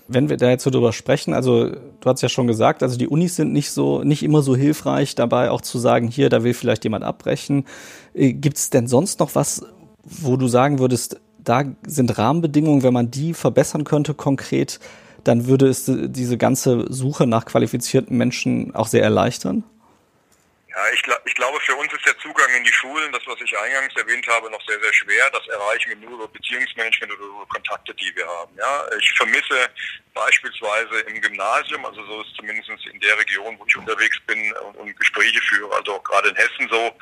wenn 0.08 0.30
wir 0.30 0.38
da 0.38 0.50
jetzt 0.50 0.64
so 0.64 0.70
drüber 0.70 0.94
sprechen, 0.94 1.34
also 1.34 1.70
du 1.70 2.10
hast 2.10 2.22
ja 2.22 2.30
schon 2.30 2.48
gesagt, 2.48 2.84
also 2.84 2.98
die 2.98 3.08
Unis 3.08 3.36
sind 3.36 3.52
nicht 3.52 3.72
so, 3.72 4.04
nicht 4.04 4.24
immer 4.24 4.42
so 4.42 4.56
hilfreich 4.56 5.16
dabei, 5.16 5.52
auch 5.52 5.62
zu 5.62 5.80
sagen, 5.80 6.08
hier, 6.08 6.30
da 6.30 6.44
will 6.44 6.54
vielleicht 6.54 6.84
jemand 6.84 7.04
abbrechen. 7.04 7.66
Äh, 8.14 8.34
Gibt 8.34 8.58
es 8.58 8.70
denn 8.70 8.88
sonst 8.88 9.20
noch 9.20 9.36
was, 9.36 9.66
wo 10.04 10.38
du 10.38 10.48
sagen 10.48 10.80
würdest, 10.80 11.20
da 11.44 11.64
sind 11.86 12.18
Rahmenbedingungen, 12.18 12.84
wenn 12.84 12.94
man 12.94 13.12
die 13.12 13.34
verbessern 13.34 13.84
könnte 13.84 14.14
konkret, 14.14 14.80
dann 15.24 15.48
würde 15.48 15.68
es 15.68 15.92
diese 15.92 16.38
ganze 16.38 16.86
Suche 16.90 17.28
nach 17.28 17.46
qualifizierten 17.46 18.18
Menschen 18.18 18.74
auch 18.76 18.88
sehr 18.88 19.04
erleichtern? 19.04 19.64
Ja, 20.78 20.84
ich, 20.94 21.02
ich 21.26 21.34
glaube, 21.34 21.60
für 21.62 21.76
uns 21.76 21.92
ist 21.92 22.06
der 22.06 22.16
Zugang 22.20 22.54
in 22.56 22.64
die 22.64 22.72
Schulen, 22.72 23.12
das, 23.12 23.26
was 23.26 23.42
ich 23.42 23.58
eingangs 23.58 23.96
erwähnt 23.96 24.28
habe, 24.28 24.52
noch 24.52 24.62
sehr, 24.68 24.80
sehr 24.80 24.94
schwer. 24.94 25.28
Das 25.32 25.48
erreichen 25.48 25.90
wir 25.90 25.96
nur 25.96 26.20
über 26.20 26.28
Beziehungsmanagement 26.28 27.14
oder 27.14 27.24
über 27.24 27.48
Kontakte, 27.48 27.96
die 27.96 28.16
wir 28.16 28.28
haben. 28.28 28.56
Ja, 28.56 28.86
ich 28.96 29.12
vermisse 29.14 29.72
beispielsweise 30.14 31.00
im 31.08 31.20
Gymnasium, 31.20 31.84
also 31.84 32.06
so 32.06 32.22
ist 32.22 32.36
zumindest 32.36 32.70
in 32.94 33.00
der 33.00 33.18
Region, 33.18 33.58
wo 33.58 33.66
ich 33.66 33.76
unterwegs 33.76 34.20
bin 34.28 34.54
und, 34.54 34.76
und 34.76 35.00
Gespräche 35.00 35.42
führe, 35.42 35.76
also 35.76 35.96
auch 35.96 36.04
gerade 36.04 36.30
in 36.30 36.36
Hessen 36.36 36.70
so, 36.70 36.96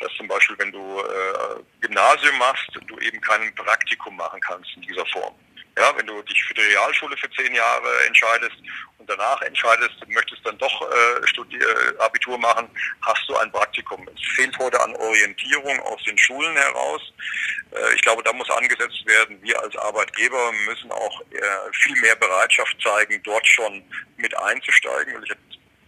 dass 0.00 0.12
zum 0.18 0.28
Beispiel, 0.28 0.58
wenn 0.58 0.72
du 0.72 1.00
äh, 1.00 1.62
Gymnasium 1.80 2.36
machst, 2.36 2.68
du 2.86 2.98
eben 2.98 3.18
kein 3.22 3.54
Praktikum 3.54 4.14
machen 4.14 4.42
kannst 4.42 4.68
in 4.76 4.82
dieser 4.82 5.06
Form. 5.06 5.34
Ja, 5.78 5.96
wenn 5.96 6.06
du 6.06 6.20
dich 6.22 6.44
für 6.44 6.52
die 6.52 6.60
Realschule 6.60 7.16
für 7.16 7.30
zehn 7.30 7.54
Jahre 7.54 8.04
entscheidest 8.06 8.56
und 8.98 9.08
danach 9.08 9.40
entscheidest, 9.40 9.94
dann 10.44 10.58
doch 10.58 10.82
äh, 10.82 11.22
äh, 11.22 11.98
Abitur 11.98 12.38
machen, 12.38 12.68
hast 13.02 13.28
du 13.28 13.36
ein 13.36 13.50
Praktikum. 13.50 14.06
Es 14.14 14.36
fehlt 14.36 14.56
heute 14.58 14.80
an 14.80 14.94
Orientierung 14.96 15.80
aus 15.80 16.02
den 16.04 16.16
Schulen 16.18 16.56
heraus. 16.56 17.00
Äh, 17.72 17.94
ich 17.94 18.02
glaube, 18.02 18.22
da 18.22 18.32
muss 18.32 18.50
angesetzt 18.50 19.04
werden. 19.06 19.42
Wir 19.42 19.60
als 19.60 19.76
Arbeitgeber 19.76 20.52
müssen 20.66 20.90
auch 20.92 21.20
äh, 21.30 21.72
viel 21.72 22.00
mehr 22.00 22.16
Bereitschaft 22.16 22.76
zeigen, 22.82 23.20
dort 23.22 23.46
schon 23.46 23.82
mit 24.16 24.36
einzusteigen. 24.38 25.14
Weil 25.14 25.24
ich 25.24 25.30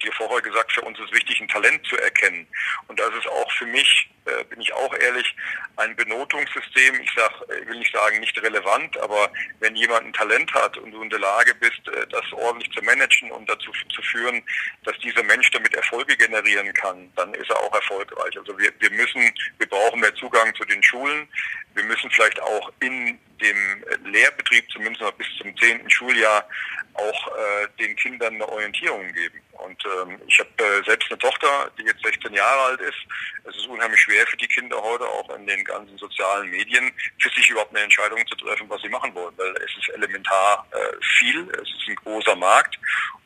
dir 0.05 0.13
vorher 0.13 0.41
gesagt, 0.43 0.73
für 0.73 0.83
uns 0.83 0.99
ist 0.99 1.13
wichtig, 1.13 1.41
ein 1.41 1.49
Talent 1.49 1.85
zu 1.87 1.97
erkennen. 1.97 2.47
Und 2.89 2.99
das 2.99 3.15
ist 3.15 3.27
auch 3.27 3.51
für 3.53 3.67
mich, 3.67 4.11
äh, 4.27 4.45
bin 4.45 4.61
ich 4.61 4.73
auch 4.73 4.95
ehrlich, 4.95 5.35
ein 5.77 5.97
Benotungssystem. 5.97 7.01
Ich 7.01 7.11
sag, 7.17 7.33
ich 7.61 7.69
will 7.69 7.79
nicht 7.79 7.93
sagen 7.93 8.21
nicht 8.21 8.41
relevant, 8.41 8.97
aber 8.99 9.31
wenn 9.61 9.75
jemand 9.77 10.07
ein 10.07 10.13
Talent 10.13 10.53
hat 10.55 10.77
und 10.79 10.93
du 10.93 11.03
in 11.03 11.11
der 11.11 11.19
Lage 11.19 11.55
bist, 11.55 11.89
äh, 11.89 12.07
das 12.09 12.33
ordentlich 12.33 12.73
zu 12.73 12.83
managen 12.83 13.31
und 13.33 13.49
dazu 13.49 13.73
zu 13.95 14.03
führen, 14.03 14.43
dass 14.85 14.99
dieser 14.99 15.23
Mensch 15.23 15.51
damit 15.51 15.75
Erfolge 15.75 16.17
generieren 16.17 16.73
kann, 16.75 17.11
dann 17.17 17.35
ist 17.35 17.51
er 17.51 17.59
auch 17.59 17.75
erfolgreich. 17.75 18.37
Also 18.39 18.59
wir, 18.59 18.73
wir 18.79 18.91
müssen, 18.91 19.33
wir 19.59 19.69
brauchen 19.69 20.01
mehr 20.01 20.15
Zugang 20.15 20.55
zu 20.55 20.65
den 20.65 20.83
Schulen. 20.83 21.29
Wir 21.75 21.85
müssen 21.85 22.11
vielleicht 22.11 22.41
auch 22.41 22.73
in 22.81 23.19
dem 23.41 23.85
Lehrbetrieb 24.05 24.71
zumindest 24.71 25.03
noch 25.03 25.13
bis 25.13 25.27
zum 25.39 25.57
zehnten 25.57 25.91
Schuljahr 25.91 26.49
auch 26.95 27.29
äh, 27.29 27.69
den 27.79 27.97
Kindern 27.97 28.35
eine 28.35 28.49
Orientierung 28.49 29.13
geben. 29.13 29.41
Und 29.59 29.83
ähm, 29.85 30.21
ich 30.27 30.39
habe 30.39 30.51
äh, 30.59 30.85
selbst 30.85 31.11
eine 31.11 31.19
Tochter, 31.19 31.71
die 31.79 31.85
jetzt 31.85 32.03
16 32.05 32.33
Jahre 32.33 32.61
alt 32.63 32.81
ist. 32.81 32.99
Es 33.45 33.57
ist 33.57 33.67
unheimlich 33.67 34.01
schwer 34.01 34.27
für 34.27 34.37
die 34.37 34.49
Kinder 34.49 34.81
heute, 34.83 35.05
auch 35.05 35.35
in 35.37 35.47
den 35.47 35.65
ganzen 35.65 35.97
sozialen 35.99 36.51
Medien, 36.51 36.93
für 37.19 37.31
sich 37.31 37.49
überhaupt 37.49 37.75
eine 37.75 37.85
Entscheidung 37.85 38.27
zu 38.27 38.37
treffen, 38.37 38.69
was 38.69 38.83
sie 38.83 38.89
machen 38.89 39.15
wollen. 39.15 39.35
Weil 39.37 39.55
es 39.57 39.77
ist 39.77 39.89
elementar 39.95 40.67
äh, 40.73 41.05
viel, 41.19 41.49
es 41.51 41.69
ist 41.69 41.89
ein 41.89 41.97
großer 41.97 42.37
Markt 42.37 42.79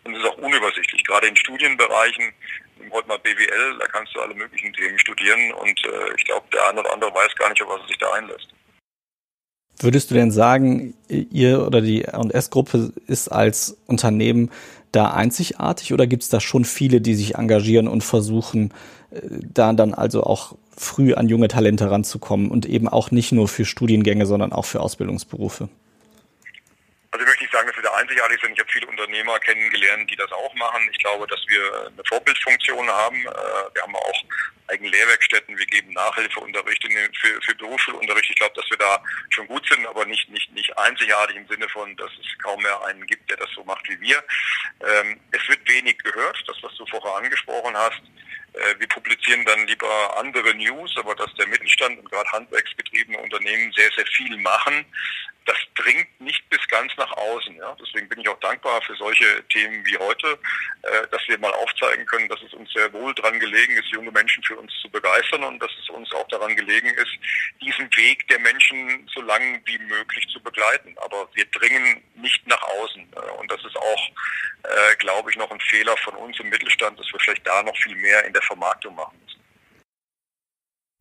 und 0.05 0.15
es 0.15 0.21
ist 0.23 0.29
auch 0.29 0.39
unübersichtlich. 0.39 1.05
Gerade 1.05 1.29
in 1.29 1.37
Studienbereichen, 1.37 2.33
heute 2.93 3.09
mal 3.09 3.19
BWL, 3.19 3.79
da 3.79 3.87
kannst 3.87 4.15
du 4.15 4.21
alle 4.21 4.35
möglichen 4.35 4.73
Themen 4.73 4.99
studieren 4.99 5.53
und 5.55 5.85
äh, 5.85 6.15
ich 6.17 6.25
glaube, 6.25 6.47
der 6.53 6.69
eine 6.69 6.81
oder 6.81 6.93
andere 6.93 7.15
weiß 7.15 7.35
gar 7.37 7.49
nicht, 7.51 7.63
auf 7.63 7.69
was 7.69 7.81
er 7.83 7.89
sich 7.89 7.99
da 7.99 8.13
einlässt. 8.13 8.49
Würdest 9.81 10.11
du 10.11 10.15
denn 10.15 10.33
sagen, 10.33 10.95
ihr 11.09 11.65
oder 11.65 11.81
die 11.81 12.03
R&S-Gruppe 12.03 12.93
ist 13.07 13.29
als 13.29 13.77
Unternehmen 13.87 14.51
da 14.93 15.13
einzigartig 15.13 15.93
oder 15.93 16.07
gibt 16.07 16.23
es 16.23 16.29
da 16.29 16.41
schon 16.41 16.65
viele, 16.65 17.01
die 17.01 17.15
sich 17.15 17.35
engagieren 17.35 17.89
und 17.89 18.03
versuchen, 18.03 18.73
äh, 19.11 19.21
da 19.53 19.73
dann 19.73 19.95
also 19.95 20.23
auch 20.25 20.55
früh 20.77 21.15
an 21.15 21.29
junge 21.29 21.49
Talente 21.49 21.91
ranzukommen 21.91 22.51
und 22.51 22.67
eben 22.67 22.89
auch 22.89 23.11
nicht 23.11 23.33
nur 23.33 23.49
für 23.49 23.65
Studiengänge, 23.65 24.27
sondern 24.27 24.53
auch 24.53 24.65
für 24.65 24.81
Ausbildungsberufe? 24.81 25.69
Also 27.11 27.25
ich 27.41 27.48
einzigartig 27.99 28.41
sind. 28.41 28.53
Ich 28.53 28.61
habe 28.61 28.71
viele 28.71 28.87
Unternehmer 28.87 29.39
kennengelernt, 29.41 30.11
die 30.11 30.17
das 30.17 30.31
auch 30.33 30.55
machen. 30.55 30.89
Ich 30.91 30.99
glaube, 30.99 31.27
dass 31.27 31.41
wir 31.49 31.87
eine 31.87 32.03
Vorbildfunktion 32.09 32.89
haben. 32.89 33.17
Äh, 33.17 33.75
wir 33.75 33.83
haben 33.83 33.97
auch 33.97 34.25
eigene 34.69 34.91
Lehrwerkstätten. 34.91 35.57
Wir 35.57 35.67
geben 35.67 35.93
Nachhilfeunterricht 35.93 36.87
für, 37.21 37.41
für 37.43 37.55
Berufsschulunterricht. 37.57 38.31
Ich 38.31 38.37
glaube, 38.37 38.55
dass 38.55 38.71
wir 38.71 38.77
da 38.77 39.03
schon 39.31 39.47
gut 39.47 39.67
sind, 39.69 39.87
aber 39.87 40.05
nicht, 40.07 40.29
nicht, 40.31 40.53
nicht 40.53 40.77
einzigartig 40.79 41.37
im 41.37 41.49
Sinne 41.49 41.69
von, 41.69 41.97
dass 41.97 42.11
es 42.21 42.43
kaum 42.43 42.63
mehr 42.63 42.83
einen 42.85 43.07
gibt, 43.07 43.29
der 43.31 43.39
das 43.39 43.51
so 43.55 43.65
macht 43.65 43.89
wie 43.89 44.01
wir. 44.01 44.23
Ähm, 44.87 45.21
es 45.33 45.49
wird 45.49 45.67
wenig 45.69 45.99
gehört, 45.99 46.43
das, 46.47 46.57
was 46.63 46.75
du 46.77 46.87
vorher 46.87 47.17
angesprochen 47.17 47.77
hast. 47.77 48.03
Äh, 48.55 48.79
wir 48.79 48.89
publizieren 48.89 49.45
dann 49.45 49.67
lieber 49.67 50.19
andere 50.19 50.55
News, 50.55 50.95
aber 50.97 51.15
dass 51.15 51.33
der 51.35 51.47
Mittelstand 51.47 51.99
und 51.99 52.11
gerade 52.11 52.31
handwerksgetriebene 52.33 53.19
Unternehmen 53.19 53.73
sehr, 53.73 53.91
sehr 53.97 54.07
viel 54.07 54.37
machen, 54.39 54.85
das 55.49 55.57
dringt 55.77 56.21
nicht 56.21 56.47
bis 56.51 56.61
ganz 56.69 56.93
nach 56.99 57.11
außen. 57.13 57.57
Ja? 57.57 57.75
Deswegen 57.81 58.09
bin 58.09 58.21
ich 58.21 58.29
auch 58.29 58.39
dankbar 58.41 58.83
für 58.83 58.95
solche 58.97 59.43
Themen 59.49 59.85
wie 59.87 59.97
heute, 59.97 60.39
äh, 60.83 61.07
dass 61.11 61.27
wir 61.27 61.39
mal 61.39 61.53
aufzeigen 61.53 62.05
können, 62.05 62.29
dass 62.29 62.43
es 62.43 62.53
uns 62.53 62.71
sehr 62.73 62.93
wohl 62.93 63.15
daran 63.15 63.41
gelegen 63.41 63.75
ist, 63.79 63.89
junge 63.89 64.11
Menschen 64.11 64.43
für 64.45 64.57
uns 64.57 64.71
zu 64.83 64.91
begeistern 64.91 65.43
und 65.45 65.59
dass 65.63 65.71
es 65.83 65.89
uns 65.89 66.13
auch 66.13 66.29
daran 66.29 66.55
gelegen 66.55 66.89
ist, 66.89 67.13
diesen 67.63 67.89
Weg 67.97 68.29
der 68.29 68.41
Menschen 68.41 69.09
so 69.15 69.23
lang 69.23 69.63
wie 69.65 69.79
möglich 69.79 70.29
zu 70.29 70.39
begleiten. 70.43 70.95
Aber 70.99 71.29
wir 71.33 71.47
dringen 71.47 72.03
nicht 72.17 72.47
nach 72.47 72.63
außen. 72.63 73.09
Äh, 73.17 73.31
und 73.41 73.51
das 73.51 73.65
ist 73.65 73.77
auch, 73.77 74.09
glaube 74.99 75.31
ich, 75.31 75.37
noch 75.37 75.51
ein 75.51 75.61
Fehler 75.61 75.97
von 76.05 76.15
uns 76.15 76.39
im 76.41 76.49
Mittelstand, 76.49 76.99
dass 76.99 77.07
wir 77.13 77.21
vielleicht 77.21 77.47
da 77.47 77.63
noch 77.63 77.77
viel 77.77 77.97
mehr 77.97 78.25
in 78.27 78.33
der 78.33 78.43
Vermarktung 78.43 78.95
machen 78.95 79.17
müssen. 79.25 79.39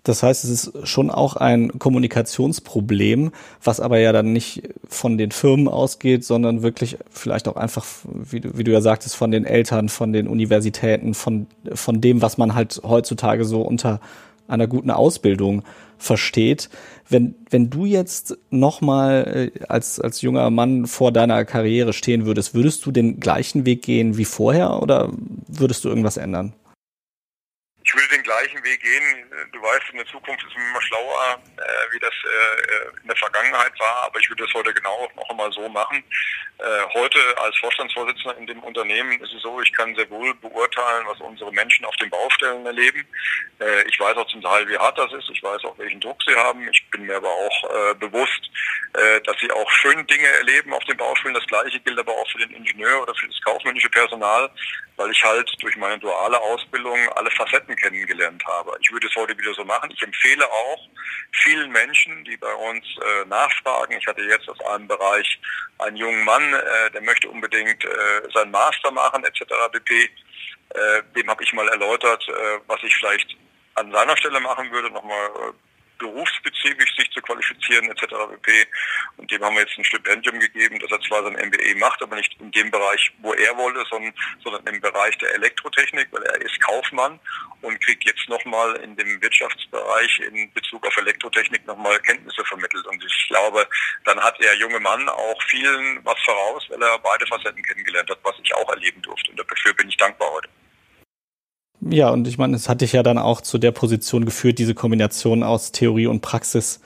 Das 0.08 0.24
heißt, 0.24 0.46
es 0.46 0.50
ist 0.50 0.88
schon 0.88 1.12
auch 1.12 1.36
ein 1.36 1.80
Kommunikationsproblem, 1.80 3.32
was 3.62 3.82
aber 3.82 4.00
ja 4.00 4.14
dann 4.14 4.32
nicht 4.32 4.64
von 4.88 5.18
den 5.18 5.32
Firmen 5.32 5.68
ausgeht, 5.68 6.24
sondern 6.24 6.64
wirklich 6.64 6.98
vielleicht 7.12 7.50
auch 7.50 7.58
einfach, 7.58 7.86
wie 8.06 8.40
du, 8.40 8.58
wie 8.58 8.64
du 8.64 8.72
ja 8.72 8.80
sagtest, 8.80 9.18
von 9.18 9.32
den 9.32 9.44
Eltern, 9.44 9.90
von 9.90 10.14
den 10.14 10.30
Universitäten, 10.30 11.14
von, 11.14 11.48
von 11.74 12.00
dem, 12.00 12.22
was 12.22 12.38
man 12.38 12.56
halt 12.56 12.80
heutzutage 12.84 13.44
so 13.44 13.62
unter 13.62 14.00
einer 14.48 14.68
guten 14.68 14.92
Ausbildung 14.92 15.64
versteht. 15.98 16.70
Wenn, 17.10 17.36
wenn 17.50 17.70
du 17.70 17.86
jetzt 17.86 18.38
nochmal 18.50 19.52
äh, 19.56 19.64
als, 19.68 20.00
als 20.00 20.22
junger 20.22 20.50
Mann 20.50 20.86
vor 20.86 21.12
deiner 21.12 21.46
Karriere 21.46 21.94
stehen 21.94 22.26
würdest, 22.26 22.54
würdest 22.54 22.86
du 22.86 22.92
den 22.92 23.20
gleichen 23.20 23.66
Weg 23.66 23.82
gehen 23.82 24.18
wie 24.18 24.26
vorher 24.26 24.82
oder 24.82 25.12
würdest 25.48 25.84
du 25.86 25.90
irgendwas 25.90 26.18
ändern? 26.18 26.54
ich 27.88 27.94
würde 27.94 28.17
gleichen 28.28 28.62
Weg 28.64 28.82
gehen. 28.82 29.32
Du 29.54 29.62
weißt, 29.62 29.86
in 29.92 29.98
der 29.98 30.06
Zukunft 30.08 30.44
ist 30.46 30.56
man 30.56 30.70
immer 30.70 30.82
schlauer, 30.82 31.40
äh, 31.58 31.94
wie 31.94 32.00
das 32.00 32.12
äh, 32.12 33.02
in 33.02 33.08
der 33.08 33.16
Vergangenheit 33.16 33.72
war, 33.80 34.04
aber 34.04 34.20
ich 34.20 34.30
würde 34.30 34.44
das 34.44 34.54
heute 34.54 34.74
genau 34.74 35.10
noch 35.16 35.30
einmal 35.30 35.52
so 35.54 35.68
machen. 35.70 36.04
Äh, 36.60 36.64
heute 36.94 37.20
als 37.38 37.56
Vorstandsvorsitzender 37.58 38.38
in 38.38 38.48
dem 38.48 38.60
Unternehmen 38.64 39.20
ist 39.22 39.34
es 39.34 39.42
so, 39.44 39.62
ich 39.62 39.72
kann 39.74 39.96
sehr 39.96 40.10
wohl 40.10 40.34
beurteilen, 40.36 41.06
was 41.08 41.22
unsere 41.22 41.54
Menschen 41.54 41.86
auf 41.86 41.96
den 41.98 42.10
Baustellen 42.10 42.66
erleben. 42.66 43.06
Äh, 43.62 43.84
ich 43.88 43.98
weiß 43.98 44.18
auch 44.18 44.28
zum 44.28 44.42
Teil, 44.42 44.68
wie 44.68 44.78
hart 44.78 44.98
das 44.98 45.14
ist. 45.14 45.30
Ich 45.32 45.42
weiß 45.42 45.64
auch, 45.64 45.78
welchen 45.78 46.02
Druck 46.02 46.22
sie 46.28 46.36
haben. 46.36 46.68
Ich 46.68 46.84
bin 46.92 47.04
mir 47.04 47.16
aber 47.16 47.30
auch 47.30 47.64
äh, 47.64 47.96
bewusst, 47.96 48.52
äh, 48.94 49.22
dass 49.22 49.38
sie 49.40 49.52
auch 49.52 49.72
schöne 49.72 50.04
Dinge 50.04 50.28
erleben 50.28 50.74
auf 50.74 50.84
den 50.84 50.98
Baustellen. 50.98 51.36
Das 51.36 51.48
Gleiche 51.48 51.80
gilt 51.80 52.00
aber 52.00 52.12
auch 52.12 52.30
für 52.30 52.40
den 52.40 52.52
Ingenieur 52.52 53.04
oder 53.04 53.16
für 53.16 53.28
das 53.28 53.42
kaufmännische 53.42 53.90
Personal, 53.90 54.50
weil 54.98 55.12
ich 55.12 55.24
halt 55.24 55.50
durch 55.62 55.78
meine 55.78 56.00
duale 56.00 56.40
Ausbildung 56.42 56.98
alle 57.16 57.32
Facetten 57.32 57.76
kennengelernt 57.76 58.17
habe. 58.46 58.78
Ich 58.82 58.92
würde 58.92 59.08
es 59.08 59.16
heute 59.16 59.38
wieder 59.38 59.54
so 59.54 59.64
machen. 59.64 59.92
Ich 59.92 60.02
empfehle 60.02 60.46
auch 60.46 60.90
vielen 61.44 61.72
Menschen, 61.72 62.24
die 62.26 62.38
bei 62.38 62.54
uns 62.54 62.86
äh, 62.98 63.26
nachfragen. 63.26 63.98
Ich 63.98 64.08
hatte 64.08 64.22
jetzt 64.22 64.48
aus 64.50 64.60
einem 64.62 64.88
Bereich 64.88 65.40
einen 65.80 65.98
jungen 65.98 66.24
Mann, 66.24 66.54
äh, 66.54 66.92
der 66.92 67.02
möchte 67.02 67.30
unbedingt 67.30 67.84
äh, 67.84 68.22
seinen 68.34 68.52
Master 68.52 68.92
machen 68.92 69.24
etc. 69.24 69.44
pp. 69.72 70.10
Äh, 70.70 71.04
dem 71.16 71.30
habe 71.30 71.44
ich 71.44 71.54
mal 71.54 71.68
erläutert, 71.70 72.28
äh, 72.28 72.60
was 72.68 72.82
ich 72.84 72.96
vielleicht 72.96 73.36
an 73.76 73.92
seiner 73.92 74.18
Stelle 74.18 74.40
machen 74.40 74.72
würde, 74.72 74.90
nochmal 74.92 75.28
äh, 75.28 75.67
berufsspezifisch 75.98 76.96
sich 76.96 77.10
zu 77.12 77.22
qualifizieren 77.22 77.90
etc. 77.90 78.04
pp. 78.42 78.68
Und 79.18 79.32
dem 79.32 79.44
haben 79.44 79.56
wir 79.56 79.62
jetzt 79.62 79.78
ein 79.78 79.84
Stipendium 79.84 80.40
gegeben, 80.40 80.80
dass 80.80 80.92
er 80.92 81.02
zwar 81.02 81.24
sein 81.24 81.34
MBA 81.34 81.78
macht, 81.78 82.02
aber 82.02 82.16
nicht 82.16 82.40
in 82.40 82.52
dem 82.52 82.72
Bereich, 82.72 83.12
wo 83.20 83.34
er 83.34 83.56
wollte, 83.58 83.84
sondern, 83.90 84.14
sondern 84.44 84.66
im 84.68 84.82
Bereich 84.82 85.18
der 85.18 85.34
Elektrotechnik, 85.36 86.08
weil 86.12 86.24
er 86.24 86.42
ist 86.42 86.60
Kaufmann 86.62 87.20
und 87.62 87.80
kriegt 87.82 88.06
jetzt 88.06 88.28
nochmal 88.30 88.76
in 88.78 88.96
dem 88.96 89.22
Wirtschaftsbereich 89.22 90.20
in 90.20 90.52
Bezug 90.54 90.86
auf 90.86 90.98
Elektrotechnik 90.98 91.66
nochmal 91.66 92.00
Kenntnisse 92.00 92.44
vermittelt. 92.46 92.86
Und 92.88 93.04
ich 93.04 93.28
glaube, 93.30 93.68
dann 94.06 94.20
hat 94.20 94.40
der 94.40 94.56
junge 94.56 94.80
Mann 94.80 95.08
auch 95.10 95.42
vielen 95.44 96.04
was 96.06 96.20
voraus, 96.24 96.66
weil 96.70 96.82
er 96.82 97.00
beide 97.00 97.26
Facetten 97.28 97.64
kennengelernt 97.64 98.10
hat, 98.10 98.20
was 98.24 98.36
ich 98.44 98.54
auch 98.54 98.70
erleben 98.70 99.02
durfte. 99.02 99.32
Und 99.32 99.40
dafür 99.40 99.74
bin 99.74 99.90
ich 99.90 99.98
dankbar 99.98 100.32
heute. 100.32 100.50
Ja, 101.90 102.10
und 102.10 102.28
ich 102.28 102.38
meine, 102.38 102.56
es 102.56 102.68
hat 102.68 102.82
dich 102.82 102.94
ja 102.94 103.04
dann 103.04 103.18
auch 103.18 103.40
zu 103.42 103.58
der 103.58 103.72
Position 103.72 104.26
geführt, 104.26 104.60
diese 104.60 104.74
Kombination 104.74 105.44
aus 105.44 105.72
Theorie 105.72 106.08
und 106.08 106.22
Praxis, 106.22 106.82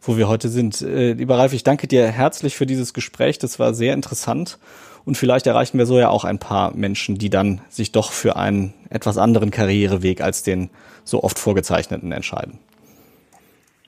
wo 0.00 0.16
wir 0.16 0.28
heute 0.28 0.48
sind. 0.48 0.80
Äh, 0.80 1.12
lieber 1.12 1.36
Ralf, 1.36 1.52
ich 1.52 1.62
danke 1.62 1.86
dir 1.86 2.06
herzlich 2.06 2.56
für 2.56 2.64
dieses 2.64 2.94
Gespräch. 2.94 3.38
Das 3.38 3.58
war 3.58 3.74
sehr 3.74 3.92
interessant. 3.92 4.58
Und 5.04 5.16
vielleicht 5.16 5.46
erreichen 5.46 5.78
wir 5.78 5.86
so 5.86 5.98
ja 5.98 6.08
auch 6.08 6.24
ein 6.24 6.38
paar 6.38 6.74
Menschen, 6.74 7.18
die 7.18 7.30
dann 7.30 7.60
sich 7.68 7.92
doch 7.92 8.12
für 8.12 8.36
einen 8.36 8.72
etwas 8.90 9.18
anderen 9.18 9.50
Karriereweg 9.50 10.20
als 10.20 10.42
den 10.42 10.70
so 11.04 11.22
oft 11.22 11.38
vorgezeichneten 11.38 12.10
entscheiden. 12.12 12.58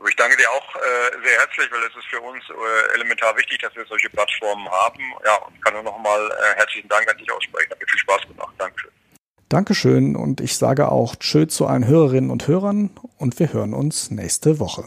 Ich 0.08 0.16
danke 0.16 0.36
dir 0.36 0.48
auch 0.50 0.76
äh, 0.76 1.26
sehr 1.26 1.38
herzlich, 1.38 1.68
weil 1.72 1.80
es 1.80 1.96
ist 1.96 2.06
für 2.06 2.20
uns 2.20 2.44
äh, 2.48 2.94
elementar 2.94 3.36
wichtig, 3.36 3.58
dass 3.58 3.74
wir 3.74 3.84
solche 3.86 4.08
Plattformen 4.10 4.68
haben. 4.70 5.02
Ja, 5.24 5.36
und 5.36 5.60
kann 5.64 5.74
nur 5.74 5.82
noch 5.82 5.98
mal 5.98 6.30
äh, 6.30 6.56
herzlichen 6.56 6.88
Dank 6.88 7.10
an 7.10 7.18
dich 7.18 7.30
aussprechen. 7.32 7.70
Hat 7.70 7.80
mir 7.80 7.86
viel 7.86 7.98
Spaß 7.98 8.22
gemacht. 8.28 8.54
Dankeschön. 8.58 8.90
Dankeschön 9.48 10.14
und 10.14 10.40
ich 10.42 10.56
sage 10.56 10.92
auch 10.92 11.16
Tschö 11.16 11.46
zu 11.46 11.66
allen 11.66 11.86
Hörerinnen 11.86 12.30
und 12.30 12.48
Hörern 12.48 12.90
und 13.16 13.38
wir 13.38 13.52
hören 13.52 13.72
uns 13.72 14.10
nächste 14.10 14.58
Woche. 14.58 14.84